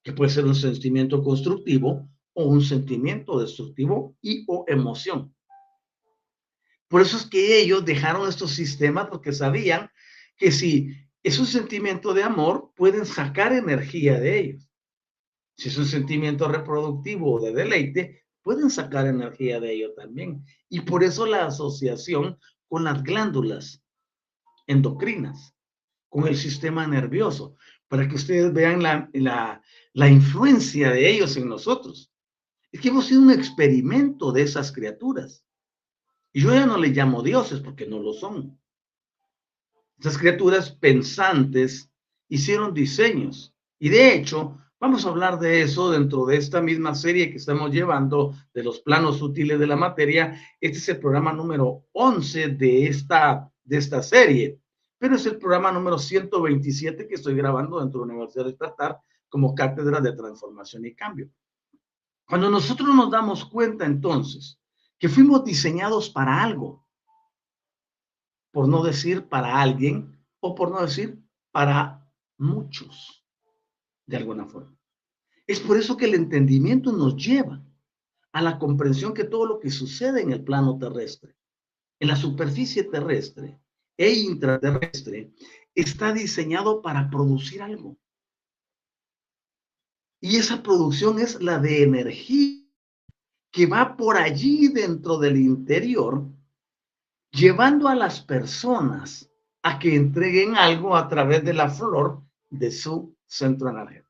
[0.05, 5.35] que puede ser un sentimiento constructivo o un sentimiento destructivo y o emoción.
[6.89, 9.91] Por eso es que ellos dejaron estos sistemas porque sabían
[10.37, 14.71] que si es un sentimiento de amor, pueden sacar energía de ellos.
[15.57, 20.45] Si es un sentimiento reproductivo o de deleite, pueden sacar energía de ello también.
[20.69, 23.83] Y por eso la asociación con las glándulas
[24.69, 25.53] endocrinas,
[26.09, 27.57] con el sistema nervioso,
[27.89, 29.11] para que ustedes vean la,
[29.95, 32.13] la, influencia de ellos en nosotros.
[32.71, 35.45] Es que hemos sido un experimento de esas criaturas.
[36.33, 38.61] Y yo ya no les llamo dioses porque no lo son.
[39.99, 41.91] Esas criaturas pensantes
[42.29, 43.55] hicieron diseños.
[43.79, 47.73] Y de hecho, vamos a hablar de eso dentro de esta misma serie que estamos
[47.73, 50.41] llevando de los planos sutiles de la materia.
[50.61, 54.61] Este es el programa número 11 de esta de esta serie,
[54.99, 59.01] pero es el programa número 127 que estoy grabando dentro de la Universidad de Tratar
[59.29, 61.29] como cátedra de transformación y cambio.
[62.27, 64.59] Cuando nosotros nos damos cuenta entonces
[64.99, 66.86] que fuimos diseñados para algo,
[68.57, 73.23] por no decir para alguien o por no decir para muchos,
[74.07, 74.75] de alguna forma.
[75.47, 77.63] Es por eso que el entendimiento nos lleva
[78.33, 81.37] a la comprensión que todo lo que sucede en el plano terrestre
[82.01, 83.61] en la superficie terrestre
[83.95, 85.35] e intraterrestre
[85.75, 87.99] está diseñado para producir algo.
[90.19, 92.65] Y esa producción es la de energía
[93.51, 96.27] que va por allí dentro del interior,
[97.37, 99.31] llevando a las personas
[99.63, 104.09] a que entreguen algo a través de la flor de su centro energético.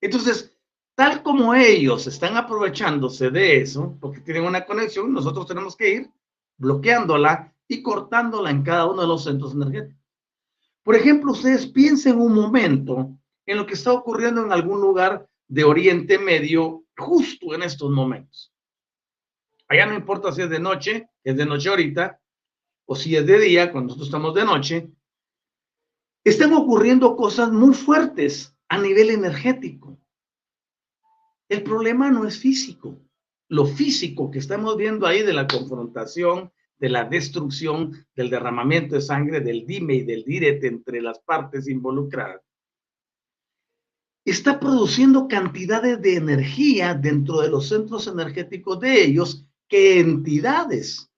[0.00, 0.52] Entonces,
[0.96, 6.10] tal como ellos están aprovechándose de eso, porque tienen una conexión, nosotros tenemos que ir
[6.56, 10.02] bloqueándola y cortándola en cada uno de los centros energéticos.
[10.82, 13.16] Por ejemplo, ustedes piensen un momento
[13.46, 18.52] en lo que está ocurriendo en algún lugar de Oriente Medio justo en estos momentos.
[19.68, 22.20] Allá no importa si es de noche, es de noche ahorita,
[22.86, 24.90] o si es de día, cuando nosotros estamos de noche,
[26.24, 29.98] están ocurriendo cosas muy fuertes a nivel energético.
[31.48, 32.98] El problema no es físico,
[33.48, 39.02] lo físico que estamos viendo ahí de la confrontación, de la destrucción, del derramamiento de
[39.02, 42.42] sangre, del dime y del direte entre las partes involucradas,
[44.24, 51.10] está produciendo cantidades de energía dentro de los centros energéticos de ellos que entidades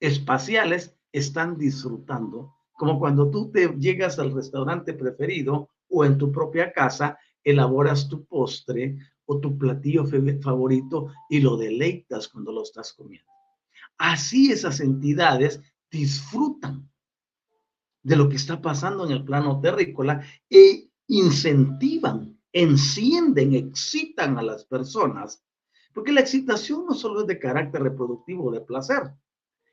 [0.00, 6.72] espaciales están disfrutando, como cuando tú te llegas al restaurante preferido o en tu propia
[6.72, 8.96] casa, elaboras tu postre
[9.26, 10.04] o tu platillo
[10.42, 13.30] favorito y lo deleitas cuando lo estás comiendo.
[13.98, 16.88] Así esas entidades disfrutan
[18.02, 24.64] de lo que está pasando en el plano terrícola e incentivan, encienden, excitan a las
[24.64, 25.42] personas,
[25.92, 29.12] porque la excitación no solo es de carácter reproductivo de placer,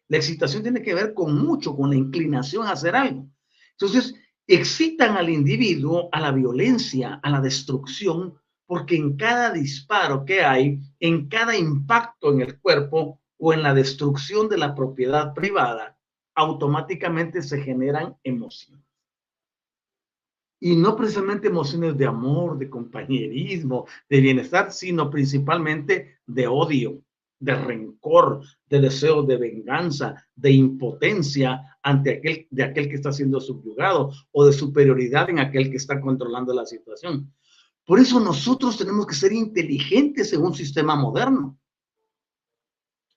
[0.07, 3.27] la excitación tiene que ver con mucho, con la inclinación a hacer algo.
[3.71, 4.15] Entonces,
[4.47, 8.35] excitan al individuo a la violencia, a la destrucción,
[8.67, 13.73] porque en cada disparo que hay, en cada impacto en el cuerpo o en la
[13.73, 15.97] destrucción de la propiedad privada,
[16.35, 18.83] automáticamente se generan emociones.
[20.59, 27.01] Y no precisamente emociones de amor, de compañerismo, de bienestar, sino principalmente de odio,
[27.39, 33.39] de rencor, de deseo de venganza, de impotencia ante aquel, de aquel que está siendo
[33.39, 37.33] subyugado o de superioridad en aquel que está controlando la situación.
[37.85, 41.57] Por eso nosotros tenemos que ser inteligentes en un sistema moderno.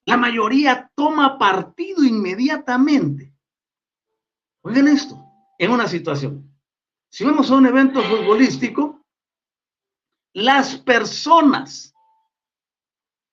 [0.05, 3.33] La mayoría toma partido inmediatamente.
[4.61, 5.23] Oigan esto,
[5.57, 6.51] en una situación.
[7.09, 9.03] Si vamos a un evento futbolístico,
[10.33, 11.93] las personas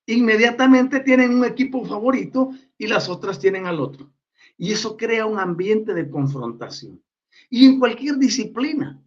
[0.07, 4.11] inmediatamente tienen un equipo favorito y las otras tienen al otro.
[4.57, 7.03] Y eso crea un ambiente de confrontación.
[7.49, 9.03] Y en cualquier disciplina.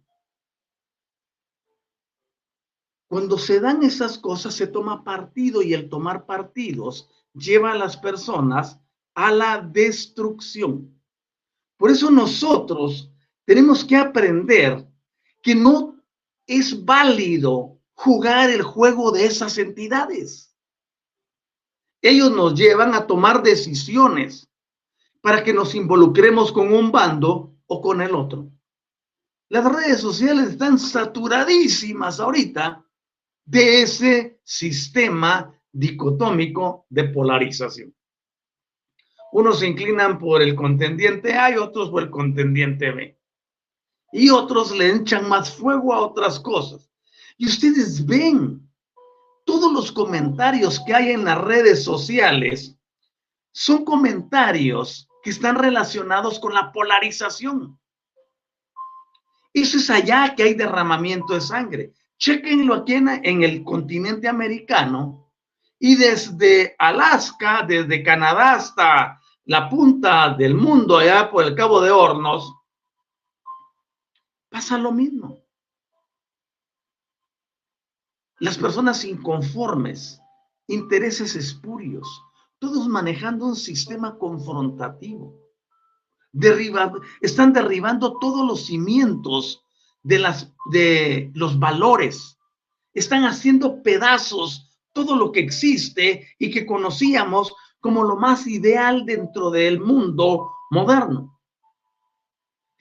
[3.07, 7.97] Cuando se dan esas cosas, se toma partido y el tomar partidos lleva a las
[7.97, 8.79] personas
[9.15, 10.97] a la destrucción.
[11.77, 13.11] Por eso nosotros
[13.43, 14.87] tenemos que aprender
[15.41, 15.99] que no
[16.45, 20.50] es válido jugar el juego de esas entidades
[22.01, 24.49] ellos nos llevan a tomar decisiones
[25.21, 28.51] para que nos involucremos con un bando o con el otro.
[29.49, 32.85] Las redes sociales están saturadísimas ahorita
[33.45, 37.93] de ese sistema dicotómico de polarización.
[39.33, 43.17] Unos se inclinan por el contendiente A y otros por el contendiente B.
[44.11, 46.89] Y otros le echan más fuego a otras cosas.
[47.37, 48.70] Y ustedes ven
[49.45, 52.77] todos los comentarios que hay en las redes sociales
[53.51, 57.79] son comentarios que están relacionados con la polarización.
[59.53, 61.93] Eso es allá que hay derramamiento de sangre.
[62.17, 65.33] Chequenlo aquí en, en el continente americano
[65.79, 71.91] y desde Alaska, desde Canadá hasta la punta del mundo, allá por el Cabo de
[71.91, 72.53] Hornos,
[74.49, 75.40] pasa lo mismo
[78.41, 80.19] las personas inconformes,
[80.67, 82.23] intereses espurios,
[82.57, 85.35] todos manejando un sistema confrontativo.
[87.21, 89.63] están derribando todos los cimientos
[90.01, 92.39] de, las, de los valores.
[92.95, 99.51] Están haciendo pedazos todo lo que existe y que conocíamos como lo más ideal dentro
[99.51, 101.30] del mundo moderno.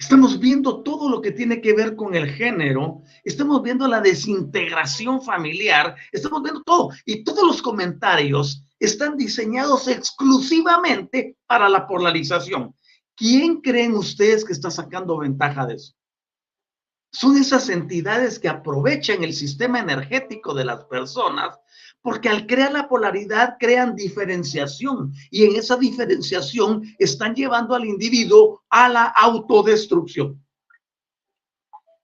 [0.01, 5.21] Estamos viendo todo lo que tiene que ver con el género, estamos viendo la desintegración
[5.21, 6.89] familiar, estamos viendo todo.
[7.05, 12.75] Y todos los comentarios están diseñados exclusivamente para la polarización.
[13.15, 15.93] ¿Quién creen ustedes que está sacando ventaja de eso?
[17.13, 21.59] Son esas entidades que aprovechan el sistema energético de las personas
[22.03, 28.63] porque al crear la polaridad crean diferenciación y en esa diferenciación están llevando al individuo
[28.71, 30.43] a la autodestrucción.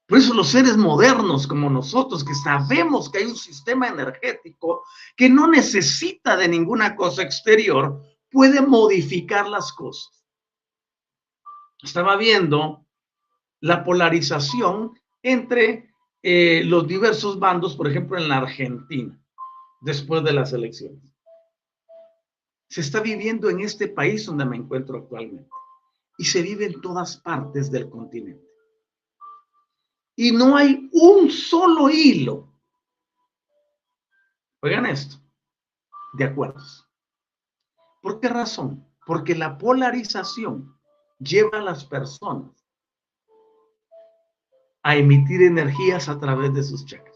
[0.06, 4.84] Por eso los seres modernos como nosotros, que sabemos que hay un sistema energético
[5.16, 10.24] que no necesita de ninguna cosa exterior, puede modificar las cosas.
[11.82, 12.86] Estaba viendo
[13.60, 14.92] la polarización
[15.22, 15.90] entre
[16.22, 19.20] eh, los diversos bandos, por ejemplo, en la Argentina
[19.80, 21.02] después de las elecciones.
[22.68, 25.48] Se está viviendo en este país donde me encuentro actualmente
[26.18, 28.44] y se vive en todas partes del continente.
[30.16, 32.52] Y no hay un solo hilo.
[34.62, 35.16] Oigan esto,
[36.14, 36.88] de acuerdos.
[38.00, 38.86] ¿Por qué razón?
[39.04, 40.76] Porque la polarización
[41.18, 42.50] lleva a las personas
[44.82, 47.15] a emitir energías a través de sus chakras.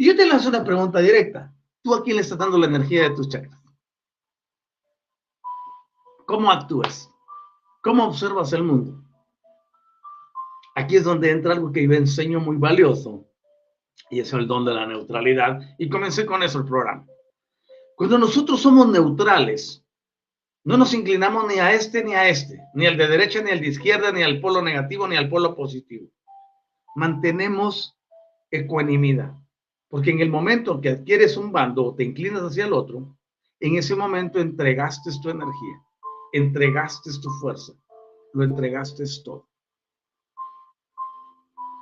[0.00, 1.54] Y yo te lanzo una pregunta directa.
[1.82, 3.62] ¿Tú a quién le estás dando la energía de tus chakras?
[6.26, 7.10] ¿Cómo actúas?
[7.82, 9.04] ¿Cómo observas el mundo?
[10.74, 13.26] Aquí es donde entra algo que yo enseño muy valioso,
[14.08, 15.60] y es el don de la neutralidad.
[15.76, 17.06] Y comencé con eso el programa.
[17.94, 19.84] Cuando nosotros somos neutrales,
[20.64, 23.60] no nos inclinamos ni a este ni a este, ni al de derecha ni al
[23.60, 26.08] de izquierda, ni al polo negativo ni al polo positivo.
[26.94, 27.98] Mantenemos
[28.50, 29.34] ecuanimidad.
[29.90, 33.18] Porque en el momento que adquieres un bando o te inclinas hacia el otro,
[33.58, 35.82] en ese momento entregaste tu energía,
[36.32, 37.72] entregaste tu fuerza,
[38.32, 39.48] lo entregaste todo.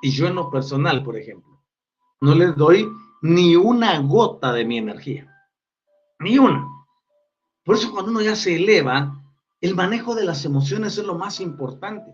[0.02, 1.62] Y yo en lo personal, por ejemplo,
[2.20, 2.88] no les doy
[3.20, 5.32] ni una gota de mi energía.
[6.20, 6.66] Ni una.
[7.64, 9.22] Por eso cuando uno ya se eleva,
[9.61, 12.11] el manejo de las emociones es lo más importante.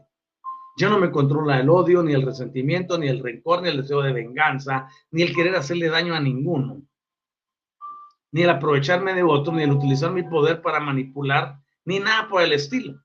[0.77, 4.03] Ya no me controla el odio, ni el resentimiento, ni el rencor, ni el deseo
[4.03, 6.83] de venganza, ni el querer hacerle daño a ninguno,
[8.33, 12.43] ni el aprovecharme de otro, ni el utilizar mi poder para manipular, ni nada por
[12.43, 13.01] el estilo.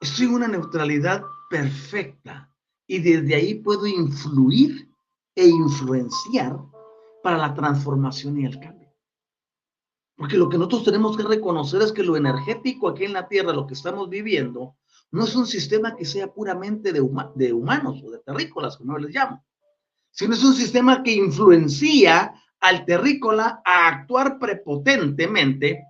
[0.00, 2.48] Estoy en una neutralidad perfecta
[2.86, 4.88] y desde ahí puedo influir
[5.34, 6.56] e influenciar
[7.22, 8.77] para la transformación y el cambio.
[10.18, 13.52] Porque lo que nosotros tenemos que reconocer es que lo energético aquí en la Tierra,
[13.52, 14.74] lo que estamos viviendo,
[15.12, 19.14] no es un sistema que sea puramente de, humanos o de terrícolas, como yo les
[19.14, 19.44] llamo,
[20.10, 25.84] sino es un sistema que influencia al terrícola a actuar prepotentemente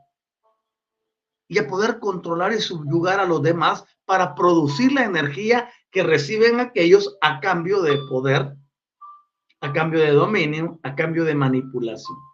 [1.48, 6.60] y a poder controlar y subyugar a los demás para producir la energía que reciben
[6.60, 8.54] aquellos a cambio de poder,
[9.62, 12.27] a cambio de dominio, a cambio de manipulación.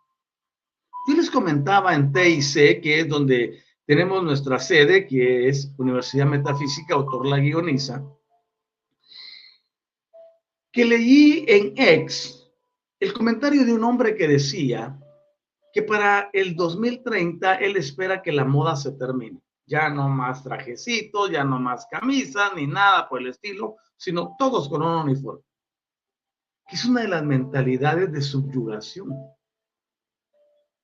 [1.34, 7.38] Comentaba en TIC, que es donde tenemos nuestra sede, que es Universidad Metafísica Autor La
[7.38, 8.04] Guioniza,
[10.70, 12.40] que leí en X
[13.00, 14.96] el comentario de un hombre que decía
[15.72, 19.42] que para el 2030 él espera que la moda se termine.
[19.66, 24.68] Ya no más trajecitos, ya no más camisas, ni nada por el estilo, sino todos
[24.68, 25.42] con un uniforme.
[26.68, 29.10] Que es una de las mentalidades de subyugación.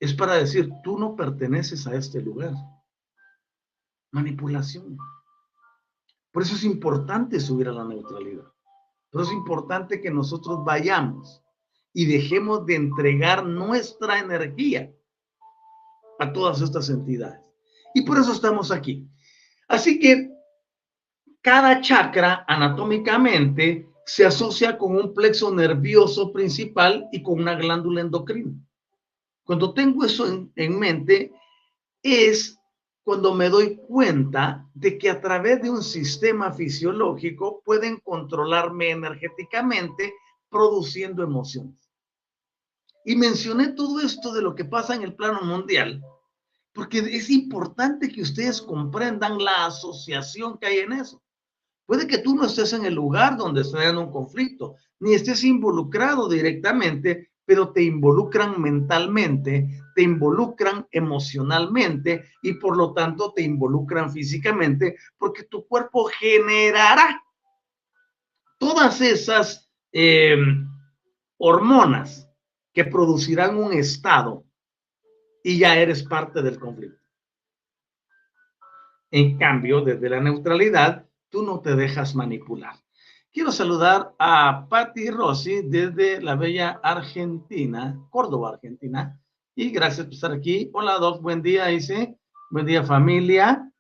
[0.01, 2.55] Es para decir, tú no perteneces a este lugar.
[4.11, 4.97] Manipulación.
[6.33, 8.47] Por eso es importante subir a la neutralidad.
[9.11, 11.43] Por eso es importante que nosotros vayamos
[11.93, 14.91] y dejemos de entregar nuestra energía
[16.19, 17.41] a todas estas entidades.
[17.95, 19.07] Y por eso estamos aquí.
[19.69, 20.31] Así que
[21.43, 28.53] cada chakra anatómicamente se asocia con un plexo nervioso principal y con una glándula endocrina.
[29.51, 31.33] Cuando tengo eso en, en mente,
[32.05, 32.57] es
[33.03, 40.15] cuando me doy cuenta de que a través de un sistema fisiológico pueden controlarme energéticamente
[40.49, 41.91] produciendo emociones.
[43.05, 46.01] Y mencioné todo esto de lo que pasa en el plano mundial,
[46.73, 51.21] porque es importante que ustedes comprendan la asociación que hay en eso.
[51.87, 55.43] Puede que tú no estés en el lugar donde está en un conflicto, ni estés
[55.43, 64.13] involucrado directamente, pero te involucran mentalmente, te involucran emocionalmente y por lo tanto te involucran
[64.13, 67.21] físicamente, porque tu cuerpo generará
[68.57, 70.39] todas esas eh,
[71.39, 72.31] hormonas
[72.73, 74.45] que producirán un estado
[75.43, 77.03] y ya eres parte del conflicto.
[79.11, 82.77] En cambio, desde la neutralidad, tú no te dejas manipular.
[83.33, 89.17] Quiero saludar a Patti Rossi desde la bella Argentina, Córdoba, Argentina.
[89.55, 90.69] Y gracias por estar aquí.
[90.73, 92.19] Hola, Doc, buen día, dice.
[92.51, 93.71] Buen día, familia.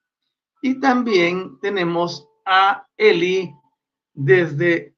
[0.62, 3.52] Y también tenemos a Eli
[4.14, 4.94] desde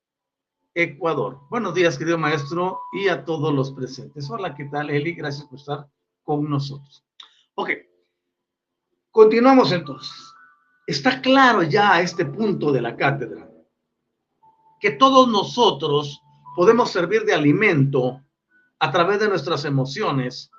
[0.74, 1.40] Ecuador.
[1.48, 4.28] Buenos días, querido maestro, y a todos los presentes.
[4.28, 5.14] Hola, ¿qué tal, Eli?
[5.14, 5.88] Gracias por estar
[6.24, 7.02] con nosotros.
[7.54, 7.70] Ok,
[9.10, 10.12] continuamos entonces.
[10.86, 13.48] Está claro ya este punto de la cátedra
[14.82, 16.20] que todos nosotros
[16.56, 18.20] podemos servir de alimento
[18.80, 20.50] a través de nuestras emociones,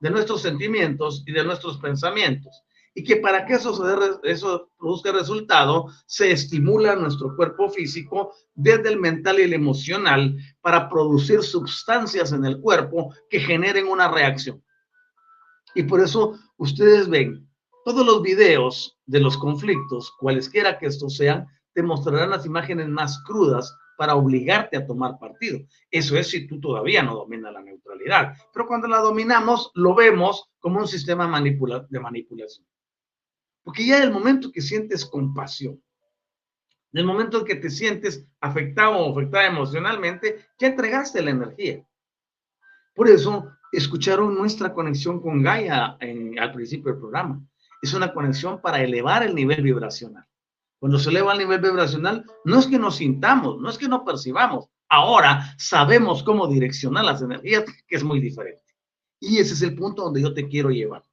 [0.00, 2.64] de nuestros sentimientos y de nuestros pensamientos
[2.94, 8.98] y que para que eso, eso produzca resultado, se estimula nuestro cuerpo físico desde el
[8.98, 14.62] mental y el emocional para producir sustancias en el cuerpo que generen una reacción.
[15.76, 17.48] Y por eso ustedes ven
[17.84, 21.46] todos los videos de los conflictos, cualesquiera que estos sean,
[21.80, 25.60] te mostrarán las imágenes más crudas para obligarte a tomar partido.
[25.90, 28.34] Eso es si tú todavía no dominas la neutralidad.
[28.52, 32.66] Pero cuando la dominamos, lo vemos como un sistema de manipulación.
[33.62, 35.82] Porque ya el momento que sientes compasión,
[36.92, 41.84] del momento en que te sientes afectado o afectada emocionalmente, ya entregaste la energía.
[42.94, 47.40] Por eso, escucharon nuestra conexión con Gaia al principio del programa.
[47.80, 50.26] Es una conexión para elevar el nivel vibracional.
[50.80, 54.04] Cuando se eleva el nivel vibracional, no es que nos sintamos, no es que no
[54.04, 54.66] percibamos.
[54.88, 58.62] Ahora sabemos cómo direccionar las energías, que es muy diferente.
[59.20, 61.04] Y ese es el punto donde yo te quiero llevar.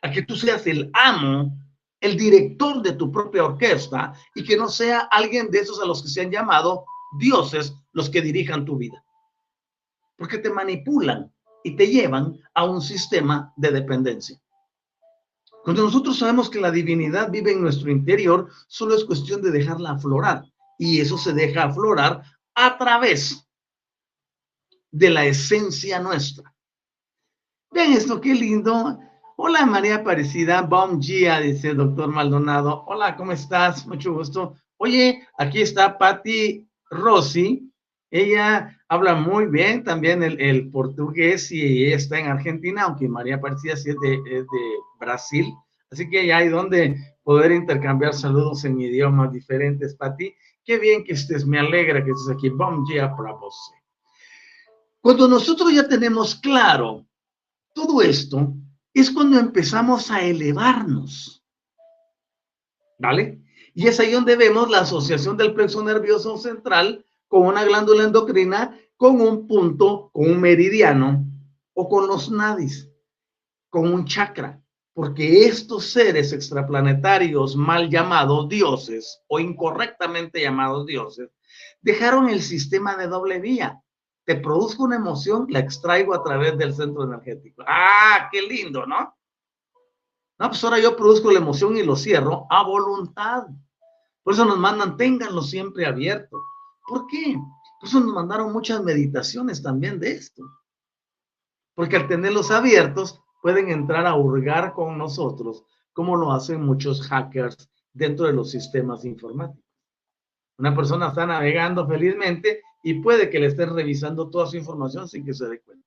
[0.00, 1.52] A que tú seas el amo
[2.00, 6.02] el director de tu propia orquesta y que no sea alguien de esos a los
[6.02, 6.84] que se han llamado
[7.18, 9.04] dioses los que dirijan tu vida.
[10.16, 11.32] Porque te manipulan
[11.62, 14.40] y te llevan a un sistema de dependencia.
[15.62, 19.92] Cuando nosotros sabemos que la divinidad vive en nuestro interior, solo es cuestión de dejarla
[19.92, 20.44] aflorar
[20.78, 22.22] y eso se deja aflorar
[22.54, 23.46] a través
[24.90, 26.54] de la esencia nuestra.
[27.70, 28.98] Ven esto, qué lindo.
[29.36, 32.84] Hola María Aparecida, bom dia, dice el doctor Maldonado.
[32.86, 33.86] Hola, ¿cómo estás?
[33.86, 34.56] Mucho gusto.
[34.78, 37.70] Oye, aquí está Patti Rossi.
[38.10, 43.90] Ella habla muy bien también el, portugués y está en Argentina, aunque María Aparecida sí
[43.90, 44.46] es de,
[44.98, 45.54] Brasil.
[45.92, 50.34] Así que ya hay donde poder intercambiar saludos en idiomas diferentes, Patti.
[50.64, 52.48] Qué bien que estés, me alegra que estés aquí.
[52.48, 53.56] Bom dia para vos.
[55.00, 57.06] Cuando nosotros ya tenemos claro
[57.72, 58.54] todo esto,
[58.92, 61.44] es cuando empezamos a elevarnos.
[62.98, 63.40] ¿Vale?
[63.72, 68.76] Y es ahí donde vemos la asociación del plexo nervioso central con una glándula endocrina,
[68.96, 71.24] con un punto, con un meridiano
[71.72, 72.90] o con los nadis,
[73.70, 74.60] con un chakra.
[74.92, 81.30] Porque estos seres extraplanetarios mal llamados dioses o incorrectamente llamados dioses
[81.80, 83.80] dejaron el sistema de doble vía
[84.30, 87.64] te produzco una emoción, la extraigo a través del centro energético.
[87.66, 89.16] Ah, qué lindo, ¿no?
[90.38, 93.44] No, pues ahora yo produzco la emoción y lo cierro a voluntad.
[94.22, 96.40] Por eso nos mandan, ténganlo siempre abierto.
[96.90, 97.38] ¿Por qué?
[97.78, 100.42] Por eso nos mandaron muchas meditaciones también de esto.
[101.72, 107.70] Porque al tenerlos abiertos, pueden entrar a hurgar con nosotros, como lo hacen muchos hackers
[107.92, 109.64] dentro de los sistemas informáticos.
[110.58, 115.24] Una persona está navegando felizmente y puede que le estén revisando toda su información sin
[115.24, 115.86] que se dé cuenta.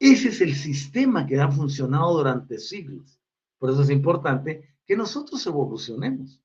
[0.00, 3.20] Ese es el sistema que ha funcionado durante siglos.
[3.56, 6.41] Por eso es importante que nosotros evolucionemos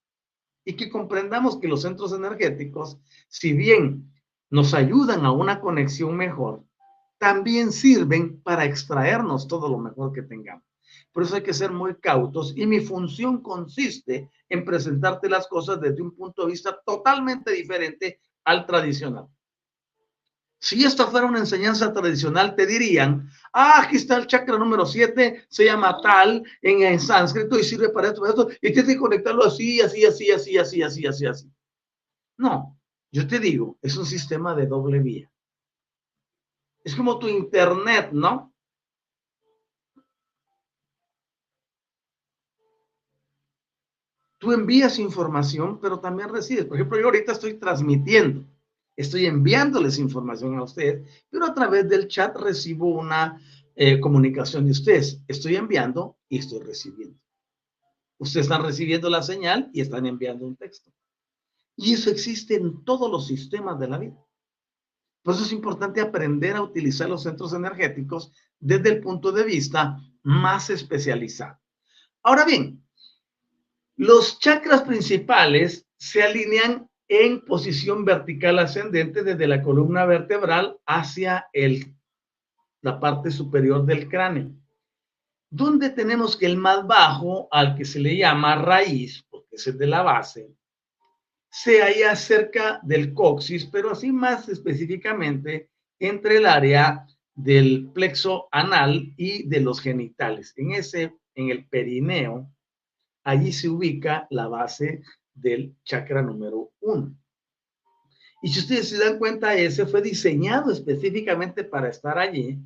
[0.67, 2.99] y que comprendamos que los centros energéticos,
[3.29, 4.11] si bien
[4.49, 6.61] nos ayudan a una conexión mejor,
[7.17, 10.65] también sirven para extraernos todo lo mejor que tengamos.
[11.13, 15.79] Por eso hay que ser muy cautos y mi función consiste en presentarte las cosas
[15.79, 19.29] desde un punto de vista totalmente diferente al tradicional.
[20.59, 25.45] Si esta fuera una enseñanza tradicional, te dirían, ah, aquí está el chakra número 7,
[25.47, 29.43] se llama tal en, sánscrito y sirve para esto, para esto, y tienes que conectarlo
[29.43, 31.51] así, así, así, así, así, así, así, así.
[32.37, 32.77] No,
[33.11, 35.31] yo te digo, es un sistema de doble vía.
[36.83, 38.53] Es como tu internet, ¿no?
[44.39, 46.65] Tú envías información, pero también recibes.
[46.65, 48.45] Por ejemplo, yo ahorita estoy transmitiendo,
[48.97, 53.39] estoy enviándoles información a ustedes, pero a través del chat recibo una
[53.75, 55.21] eh, comunicación de ustedes.
[55.27, 57.17] Estoy enviando y estoy recibiendo.
[58.17, 60.91] Ustedes están recibiendo la señal y están enviando un texto.
[61.75, 64.17] Y eso existe en todos los sistemas de la vida.
[65.21, 69.99] Por eso es importante aprender a utilizar los centros energéticos desde el punto de vista
[70.23, 71.59] más especializado.
[72.23, 72.83] Ahora bien,
[73.95, 81.95] los chakras principales se alinean en posición vertical ascendente desde la columna vertebral hacia el,
[82.81, 84.51] la parte superior del cráneo.
[85.49, 89.77] Donde tenemos que el más bajo, al que se le llama raíz, porque es el
[89.77, 90.53] de la base,
[91.49, 99.13] se halla cerca del coxis, pero así más específicamente entre el área del plexo anal
[99.15, 100.53] y de los genitales.
[100.57, 102.51] En ese, en el perineo,
[103.23, 105.03] allí se ubica la base
[105.39, 107.15] del chakra número uno.
[108.41, 112.59] Y si ustedes se dan cuenta, ese fue diseñado específicamente para estar allí,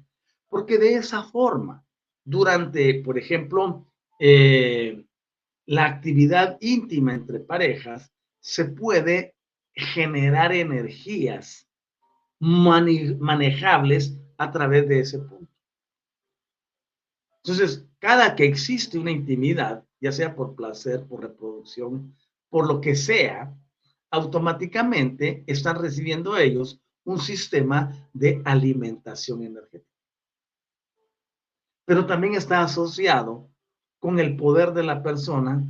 [0.49, 1.85] porque de esa forma,
[2.23, 3.87] durante, por ejemplo,
[4.19, 5.05] eh,
[5.65, 9.35] la actividad íntima entre parejas, se puede
[9.73, 11.67] generar energías
[12.39, 15.51] manejables a través de ese punto.
[17.43, 22.15] Entonces, cada que existe una intimidad, ya sea por placer, por reproducción,
[22.51, 23.57] por lo que sea,
[24.11, 29.89] automáticamente están recibiendo ellos un sistema de alimentación energética.
[31.85, 33.49] Pero también está asociado
[33.99, 35.63] con el poder de la persona,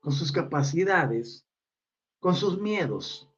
[0.00, 1.46] con sus capacidades,
[2.18, 3.30] con sus miedos.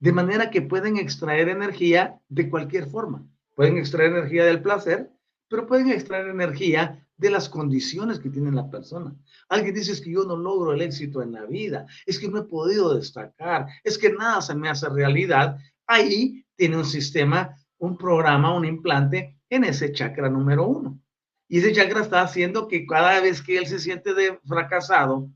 [0.00, 3.26] De manera que pueden extraer energía de cualquier forma.
[3.54, 5.10] Pueden extraer energía del placer,
[5.48, 9.14] pero pueden extraer energía de las condiciones que tiene la persona.
[9.48, 12.38] Alguien dice es que yo no logro el éxito en la vida, es que no
[12.38, 15.58] he podido destacar, es que nada se me hace realidad.
[15.86, 21.00] Ahí tiene un sistema, un programa, un implante en ese chakra número uno.
[21.48, 24.12] Y ese chakra está haciendo que cada vez que él se siente
[24.46, 25.30] fracasado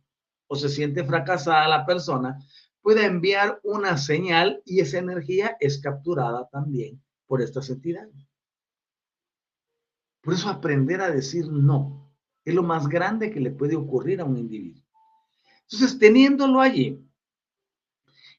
[0.49, 2.39] o se siente fracasada la persona,
[2.81, 8.26] pueda enviar una señal y esa energía es capturada también por estas entidades.
[10.27, 12.11] Por eso aprender a decir no
[12.45, 14.83] es lo más grande que le puede ocurrir a un individuo.
[15.63, 17.01] Entonces, teniéndolo allí,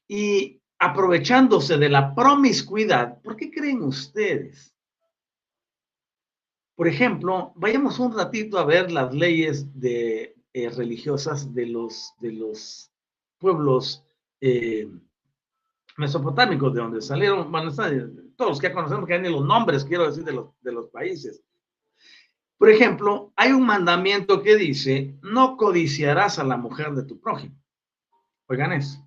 [0.06, 4.76] y aprovechándose de la promiscuidad, ¿por qué creen ustedes?
[6.76, 12.92] Por ejemplo, vayamos un ratito a ver las leyes eh, religiosas de los, de los
[13.38, 14.04] pueblos
[14.42, 14.90] eh,
[15.96, 17.72] mesopotámicos, de donde salieron, bueno,
[18.36, 21.42] todos los que conocemos que hay los nombres, quiero decir, de los, de los países.
[22.58, 27.54] Por ejemplo, hay un mandamiento que dice, no codiciarás a la mujer de tu prójimo.
[28.48, 29.06] Oigan eso.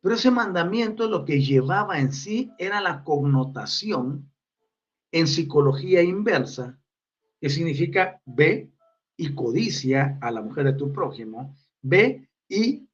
[0.00, 4.30] Pero ese mandamiento lo que llevaba en sí era la connotación
[5.12, 6.78] en psicología inversa,
[7.40, 8.70] que significa ve
[9.16, 12.88] y codicia a la mujer de tu prójimo, ve y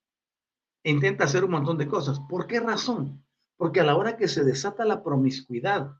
[0.82, 2.20] intenta hacer un montón de cosas.
[2.28, 3.24] ¿Por qué razón?
[3.56, 5.92] Porque a la hora que se desata la promiscuidad,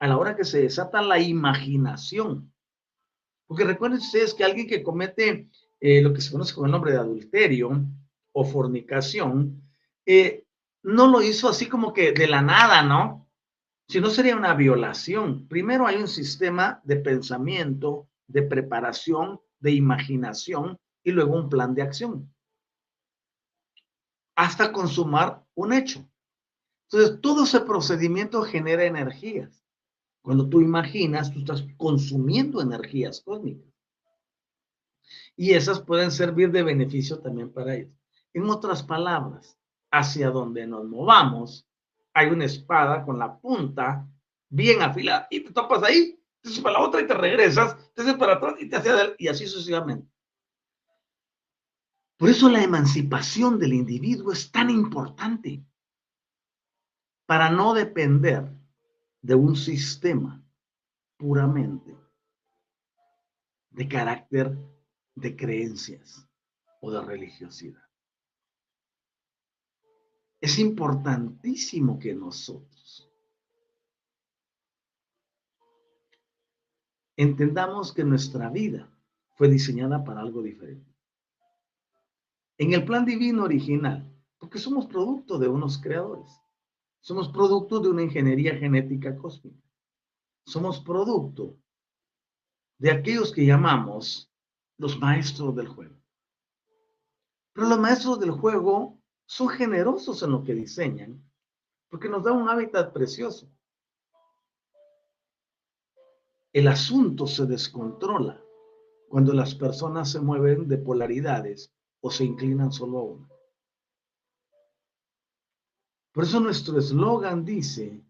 [0.00, 2.52] a la hora que se desata la imaginación,
[3.48, 5.48] porque recuerden ustedes que alguien que comete
[5.80, 7.70] eh, lo que se conoce con el nombre de adulterio
[8.32, 9.62] o fornicación,
[10.04, 10.44] eh,
[10.82, 13.28] no lo hizo así como que de la nada, ¿no?
[13.88, 15.48] Si no sería una violación.
[15.48, 21.82] Primero hay un sistema de pensamiento, de preparación, de imaginación y luego un plan de
[21.82, 22.32] acción.
[24.36, 26.06] Hasta consumar un hecho.
[26.90, 29.64] Entonces, todo ese procedimiento genera energías.
[30.22, 33.72] Cuando tú imaginas, tú estás consumiendo energías cósmicas.
[35.36, 37.92] Y esas pueden servir de beneficio también para ellos.
[38.32, 39.58] En otras palabras,
[39.90, 41.66] hacia donde nos movamos,
[42.12, 44.06] hay una espada con la punta
[44.48, 48.02] bien afilada y te topas ahí, te haces para la otra y te regresas, te
[48.02, 50.08] haces para atrás y te haces y así sucesivamente.
[52.16, 55.62] Por eso la emancipación del individuo es tan importante
[57.26, 58.57] para no depender
[59.20, 60.42] de un sistema
[61.16, 61.96] puramente
[63.70, 64.56] de carácter
[65.14, 66.26] de creencias
[66.80, 67.82] o de religiosidad.
[70.40, 73.10] Es importantísimo que nosotros
[77.16, 78.88] entendamos que nuestra vida
[79.36, 80.94] fue diseñada para algo diferente.
[82.58, 84.08] En el plan divino original,
[84.38, 86.30] porque somos producto de unos creadores.
[87.00, 89.62] Somos producto de una ingeniería genética cósmica.
[90.46, 91.56] Somos producto
[92.78, 94.30] de aquellos que llamamos
[94.78, 95.96] los maestros del juego.
[97.52, 101.22] Pero los maestros del juego son generosos en lo que diseñan,
[101.88, 103.50] porque nos da un hábitat precioso.
[106.52, 108.42] El asunto se descontrola
[109.08, 113.28] cuando las personas se mueven de polaridades o se inclinan solo a una.
[116.18, 118.04] Por eso nuestro eslogan dice,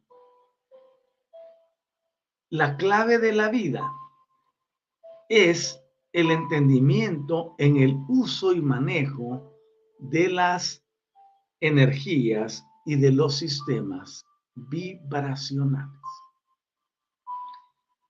[2.49, 3.93] la clave de la vida
[5.29, 5.79] es
[6.15, 9.53] el entendimiento en el uso y manejo
[9.99, 10.83] de las
[11.61, 16.01] energías y de los sistemas vibracionales.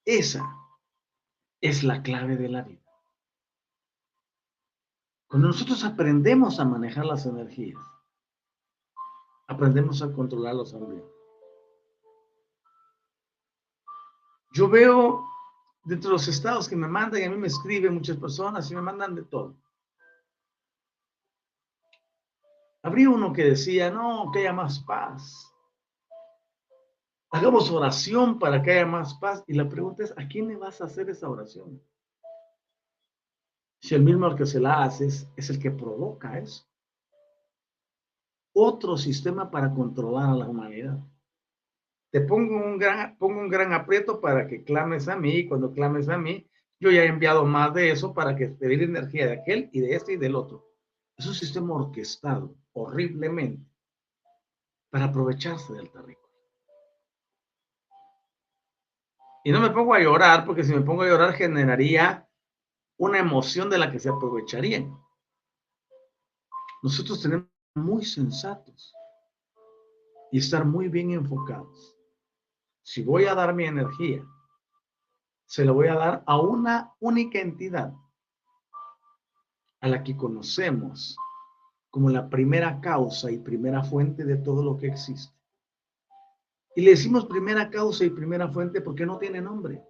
[0.05, 0.49] Esa
[1.61, 2.87] es la clave de la vida.
[5.27, 7.81] Cuando nosotros aprendemos a manejar las energías,
[9.49, 11.11] aprendemos a controlar los ambientes.
[14.53, 15.25] Yo veo
[15.85, 18.75] dentro de los estados que me mandan, y a mí me escriben muchas personas y
[18.75, 19.57] me mandan de todo.
[22.83, 25.53] Habría uno que decía, no, que haya más paz.
[27.31, 29.43] Hagamos oración para que haya más paz.
[29.47, 31.83] Y la pregunta es, ¿a quién le vas a hacer esa oración?
[33.81, 36.68] Si el mismo al que se la haces es el que provoca eso
[38.61, 40.99] otro sistema para controlar a la humanidad.
[42.11, 45.73] Te pongo un gran, pongo un gran aprieto para que clames a mí y cuando
[45.73, 46.51] clames a mí,
[46.81, 49.95] yo ya he enviado más de eso para que pedir energía de aquel y de
[49.95, 50.67] este y del otro.
[51.17, 53.65] Es un sistema orquestado horriblemente
[54.91, 56.19] para aprovecharse del territorio.
[59.45, 62.29] Y no me pongo a llorar porque si me pongo a llorar generaría
[62.97, 64.99] una emoción de la que se aprovecharían.
[66.83, 68.95] Nosotros tenemos muy sensatos
[70.31, 71.97] y estar muy bien enfocados.
[72.83, 74.25] Si voy a dar mi energía,
[75.47, 77.95] se la voy a dar a una única entidad
[79.81, 81.17] a la que conocemos
[81.91, 85.35] como la primera causa y primera fuente de todo lo que existe.
[86.77, 89.83] Y le decimos primera causa y primera fuente porque no tiene nombre.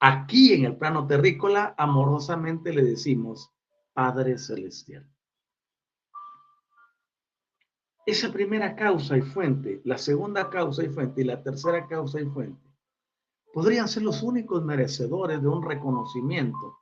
[0.00, 3.52] Aquí en el plano terrícola, amorosamente le decimos
[3.92, 5.06] Padre Celestial.
[8.06, 12.26] Esa primera causa y fuente, la segunda causa y fuente y la tercera causa y
[12.26, 12.70] fuente
[13.52, 16.78] podrían ser los únicos merecedores de un reconocimiento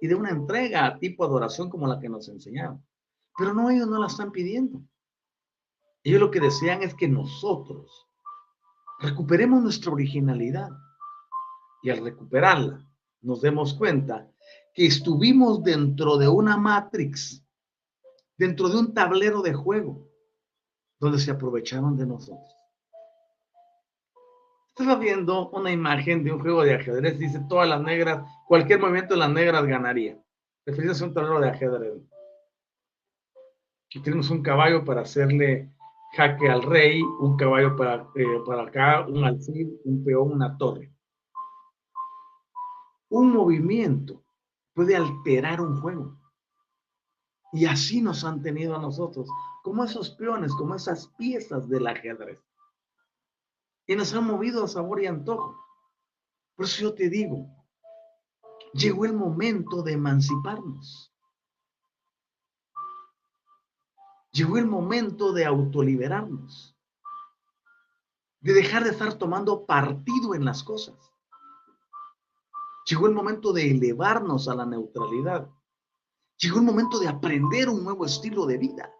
[0.00, 2.84] y de una entrega a tipo adoración como la que nos enseñaron.
[3.36, 4.82] Pero no, ellos no la están pidiendo.
[6.02, 8.08] Ellos lo que desean es que nosotros
[8.98, 10.70] recuperemos nuestra originalidad.
[11.84, 12.84] Y al recuperarla,
[13.20, 14.28] nos demos cuenta
[14.74, 17.44] que estuvimos dentro de una matrix,
[18.36, 20.08] dentro de un tablero de juego,
[21.02, 22.48] donde se aprovechaban de nosotros.
[24.68, 29.14] Estaba viendo una imagen de un juego de ajedrez, dice todas las negras, cualquier movimiento
[29.14, 30.16] de las negras ganaría.
[30.64, 31.94] Refiriéndose a un tablero de ajedrez.
[33.86, 35.72] Aquí tenemos un caballo para hacerle
[36.16, 40.94] jaque al rey, un caballo para, eh, para acá, un alfil, un peón, una torre.
[43.08, 44.22] Un movimiento
[44.72, 46.16] puede alterar un juego.
[47.52, 49.28] Y así nos han tenido a nosotros,
[49.62, 52.40] como esos peones, como esas piezas del ajedrez.
[53.86, 55.56] Y nos han movido a sabor y antojo.
[56.56, 57.46] Por eso yo te digo,
[58.74, 61.12] llegó el momento de emanciparnos.
[64.32, 66.74] Llegó el momento de autoliberarnos,
[68.40, 70.96] de dejar de estar tomando partido en las cosas.
[72.86, 75.50] Llegó el momento de elevarnos a la neutralidad.
[76.38, 78.90] Llegó el momento de aprender un nuevo estilo de vida.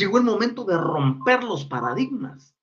[0.00, 2.56] Llegó el momento de romper los paradigmas,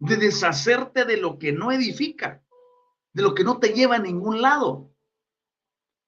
[0.00, 2.42] de deshacerte de lo que no edifica,
[3.12, 4.90] de lo que no te lleva a ningún lado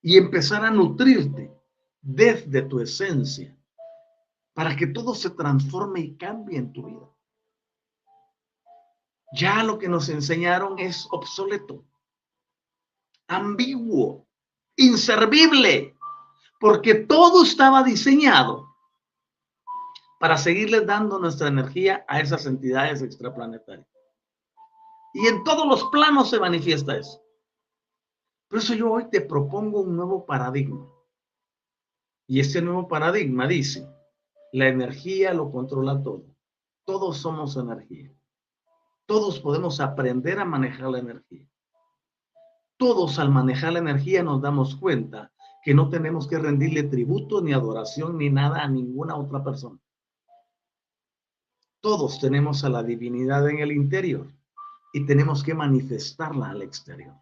[0.03, 1.57] y empezar a nutrirte
[2.01, 3.57] desde tu esencia
[4.55, 7.09] para que todo se transforme y cambie en tu vida.
[9.35, 11.85] Ya lo que nos enseñaron es obsoleto,
[13.29, 14.27] ambiguo,
[14.75, 15.97] inservible,
[16.59, 18.70] porque todo estaba diseñado
[20.21, 23.89] para seguirles dando nuestra energía a esas entidades extraplanetarias.
[25.15, 27.23] Y en todos los planos se manifiesta eso.
[28.47, 30.87] Por eso yo hoy te propongo un nuevo paradigma.
[32.27, 33.89] Y este nuevo paradigma dice,
[34.53, 36.27] la energía lo controla todo.
[36.85, 38.13] Todos somos energía.
[39.07, 41.49] Todos podemos aprender a manejar la energía.
[42.77, 47.55] Todos al manejar la energía nos damos cuenta que no tenemos que rendirle tributo ni
[47.55, 49.81] adoración ni nada a ninguna otra persona.
[51.81, 54.27] Todos tenemos a la divinidad en el interior
[54.93, 57.15] y tenemos que manifestarla al exterior.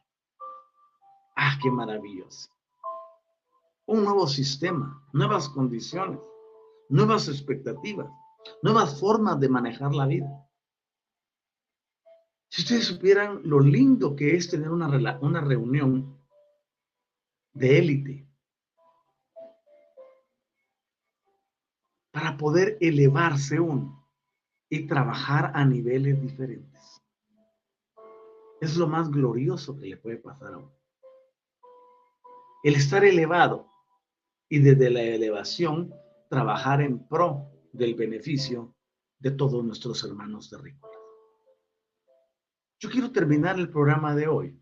[1.37, 2.51] Ah, qué maravilloso
[3.89, 6.21] un nuevo sistema, nuevas condiciones,
[6.91, 8.07] nuevas expectativas,
[8.63, 10.47] nuevas formas de manejar la vida.
[12.51, 16.19] Si ustedes supieran lo lindo que es tener una, una reunión
[17.55, 18.29] de élite
[22.11, 23.98] para poder elevarse uno
[24.71, 27.03] y trabajar a niveles diferentes.
[28.61, 30.75] Es lo más glorioso que le puede pasar a uno.
[32.65, 33.71] El estar elevado
[34.49, 35.95] y desde la elevación
[36.29, 38.75] trabajar en pro del beneficio
[39.19, 40.97] de todos nuestros hermanos terrícolas.
[42.81, 44.61] Yo quiero terminar el programa de hoy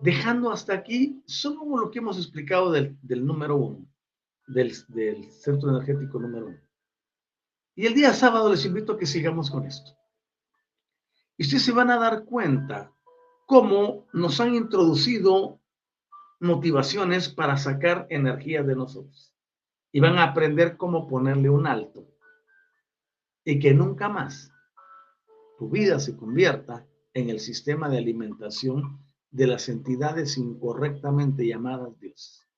[0.00, 3.86] dejando hasta aquí solo lo que hemos explicado del, número uno,
[4.46, 6.65] del, del centro energético número uno.
[7.76, 9.92] Y el día sábado les invito a que sigamos con esto.
[11.36, 12.90] Y ustedes se van a dar cuenta
[13.46, 15.60] cómo nos han introducido
[16.40, 19.34] motivaciones para sacar energía de nosotros.
[19.92, 22.08] Y van a aprender cómo ponerle un alto.
[23.44, 24.50] Y que nunca más
[25.58, 32.48] tu vida se convierta en el sistema de alimentación de las entidades incorrectamente llamadas dioses.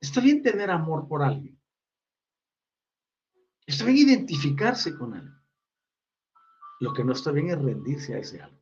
[0.00, 1.59] Está bien tener amor por alguien.
[3.70, 5.40] Está bien identificarse con alguien.
[6.80, 8.58] Lo que no está bien es rendirse a ese algo.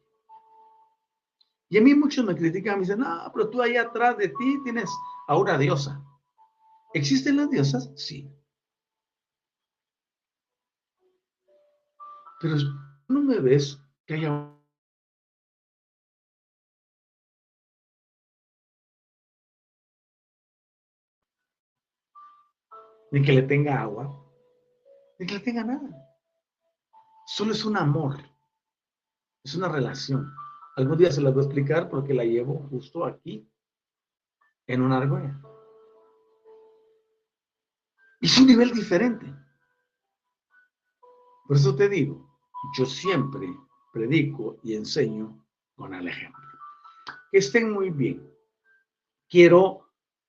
[1.71, 4.59] Y a mí muchos me critican, me dicen, no, pero tú allá atrás de ti
[4.65, 4.91] tienes
[5.29, 5.99] a una diosa.
[6.93, 7.91] ¿Existen las diosas?
[7.97, 8.31] Sí.
[12.41, 12.57] Pero
[13.09, 14.55] no me ves que haya
[23.11, 24.28] ni que le tenga agua,
[25.19, 25.89] ni que le tenga nada.
[27.27, 28.17] Solo es un amor,
[29.43, 30.33] es una relación.
[30.77, 33.47] Algún día se las voy a explicar porque la llevo justo aquí,
[34.67, 35.41] en una argolla.
[38.21, 39.27] Es un nivel diferente.
[41.47, 42.29] Por eso te digo,
[42.77, 43.49] yo siempre
[43.93, 45.45] predico y enseño
[45.77, 46.45] con el ejemplo.
[47.31, 48.31] Que estén muy bien.
[49.29, 49.88] Quiero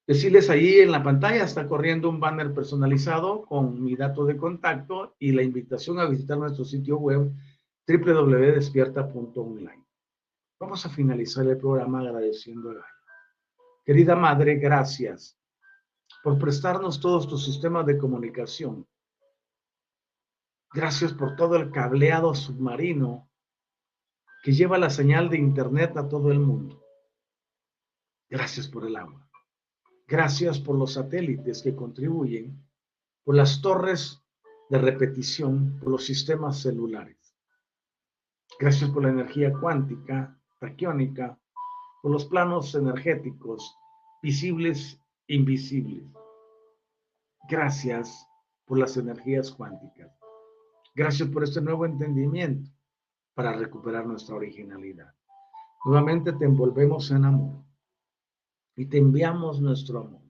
[0.09, 5.15] decirles ahí en la pantalla, está corriendo un banner personalizado con mi dato de contacto
[5.19, 7.31] y la invitación a visitar nuestro sitio web
[7.87, 9.85] www.despierta.online.
[10.59, 12.85] Vamos a finalizar el programa agradeciendo a Gaia.
[13.85, 15.39] Querida Madre, gracias
[16.23, 18.87] por prestarnos todos tus sistemas de comunicación.
[20.73, 23.29] Gracias por todo el cableado submarino
[24.41, 26.83] que lleva la señal de Internet a todo el mundo.
[28.27, 29.28] Gracias por el agua.
[30.09, 32.59] Gracias por los satélites que contribuyen,
[33.23, 34.19] por las torres
[34.71, 37.37] de repetición, por los sistemas celulares.
[38.59, 41.39] Gracias por la energía cuántica, taquiónica,
[42.01, 43.77] por los planos energéticos,
[44.23, 46.03] visibles invisibles.
[47.47, 48.27] Gracias
[48.65, 50.11] por las energías cuánticas.
[50.95, 52.71] Gracias por este nuevo entendimiento
[53.35, 55.13] para recuperar nuestra originalidad.
[55.85, 57.68] Nuevamente te envolvemos en amor
[58.79, 60.21] y te enviamos nuestro amor.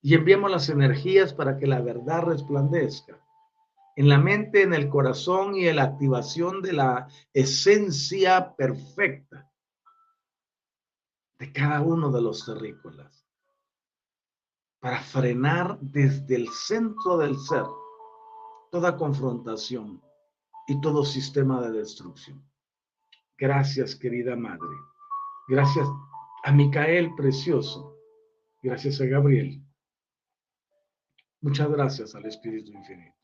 [0.00, 3.20] Y enviamos las energías para que la verdad resplandezca
[3.96, 9.50] en la mente, en el corazón y en la activación de la esencia perfecta
[11.40, 13.26] de cada uno de los terrícolas
[14.78, 17.64] para frenar desde el centro del ser
[18.70, 20.00] toda confrontación
[20.68, 22.40] y todo sistema de destrucción.
[23.36, 24.76] Gracias, querida Madre.
[25.48, 25.88] Gracias
[26.42, 27.96] a Micael Precioso.
[28.62, 29.62] Gracias a Gabriel.
[31.40, 33.16] Muchas gracias al Espíritu Infinito.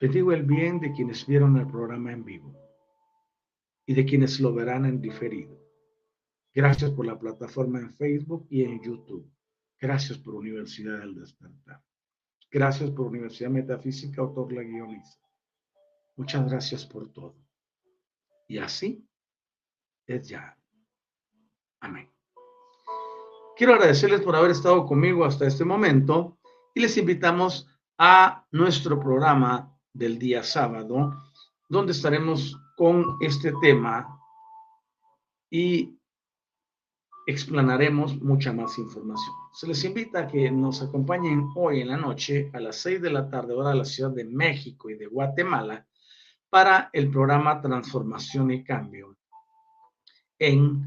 [0.00, 2.56] digo el bien de quienes vieron el programa en vivo
[3.84, 5.60] y de quienes lo verán en diferido.
[6.54, 9.30] Gracias por la plataforma en Facebook y en YouTube.
[9.78, 11.82] Gracias por Universidad del Despertar.
[12.50, 15.20] Gracias por Universidad Metafísica, autor la guioniza.
[16.16, 17.36] Muchas gracias por todo.
[18.48, 19.09] Y así
[20.18, 20.56] ya.
[21.80, 22.10] Amén.
[23.56, 26.38] Quiero agradecerles por haber estado conmigo hasta este momento
[26.74, 31.14] y les invitamos a nuestro programa del día sábado,
[31.68, 34.18] donde estaremos con este tema
[35.50, 35.98] y
[37.26, 39.34] explanaremos mucha más información.
[39.52, 43.10] Se les invita a que nos acompañen hoy en la noche a las seis de
[43.10, 45.86] la tarde, hora de la Ciudad de México y de Guatemala,
[46.48, 49.19] para el programa Transformación y Cambio
[50.40, 50.84] en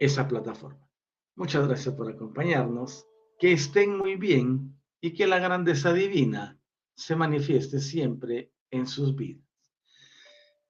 [0.00, 0.88] esa plataforma.
[1.36, 3.06] Muchas gracias por acompañarnos.
[3.38, 6.58] Que estén muy bien y que la grandeza divina
[6.96, 9.44] se manifieste siempre en sus vidas.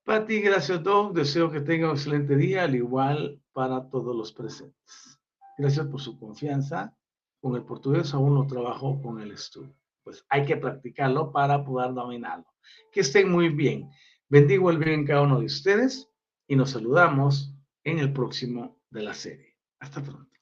[0.04, 1.14] Para ti, gracias, Doc.
[1.14, 5.18] Deseo que tenga un excelente día, al igual para todos los presentes.
[5.56, 6.94] Gracias por su confianza.
[7.40, 9.74] Con el portugués aún no trabajo con el estudio.
[10.02, 12.46] Pues hay que practicarlo para poder dominarlo.
[12.92, 13.90] Que estén muy bien.
[14.28, 16.10] Bendigo el bien en cada uno de ustedes
[16.46, 17.54] y nos saludamos
[17.90, 19.56] en el próximo de la serie.
[19.80, 20.37] Hasta pronto.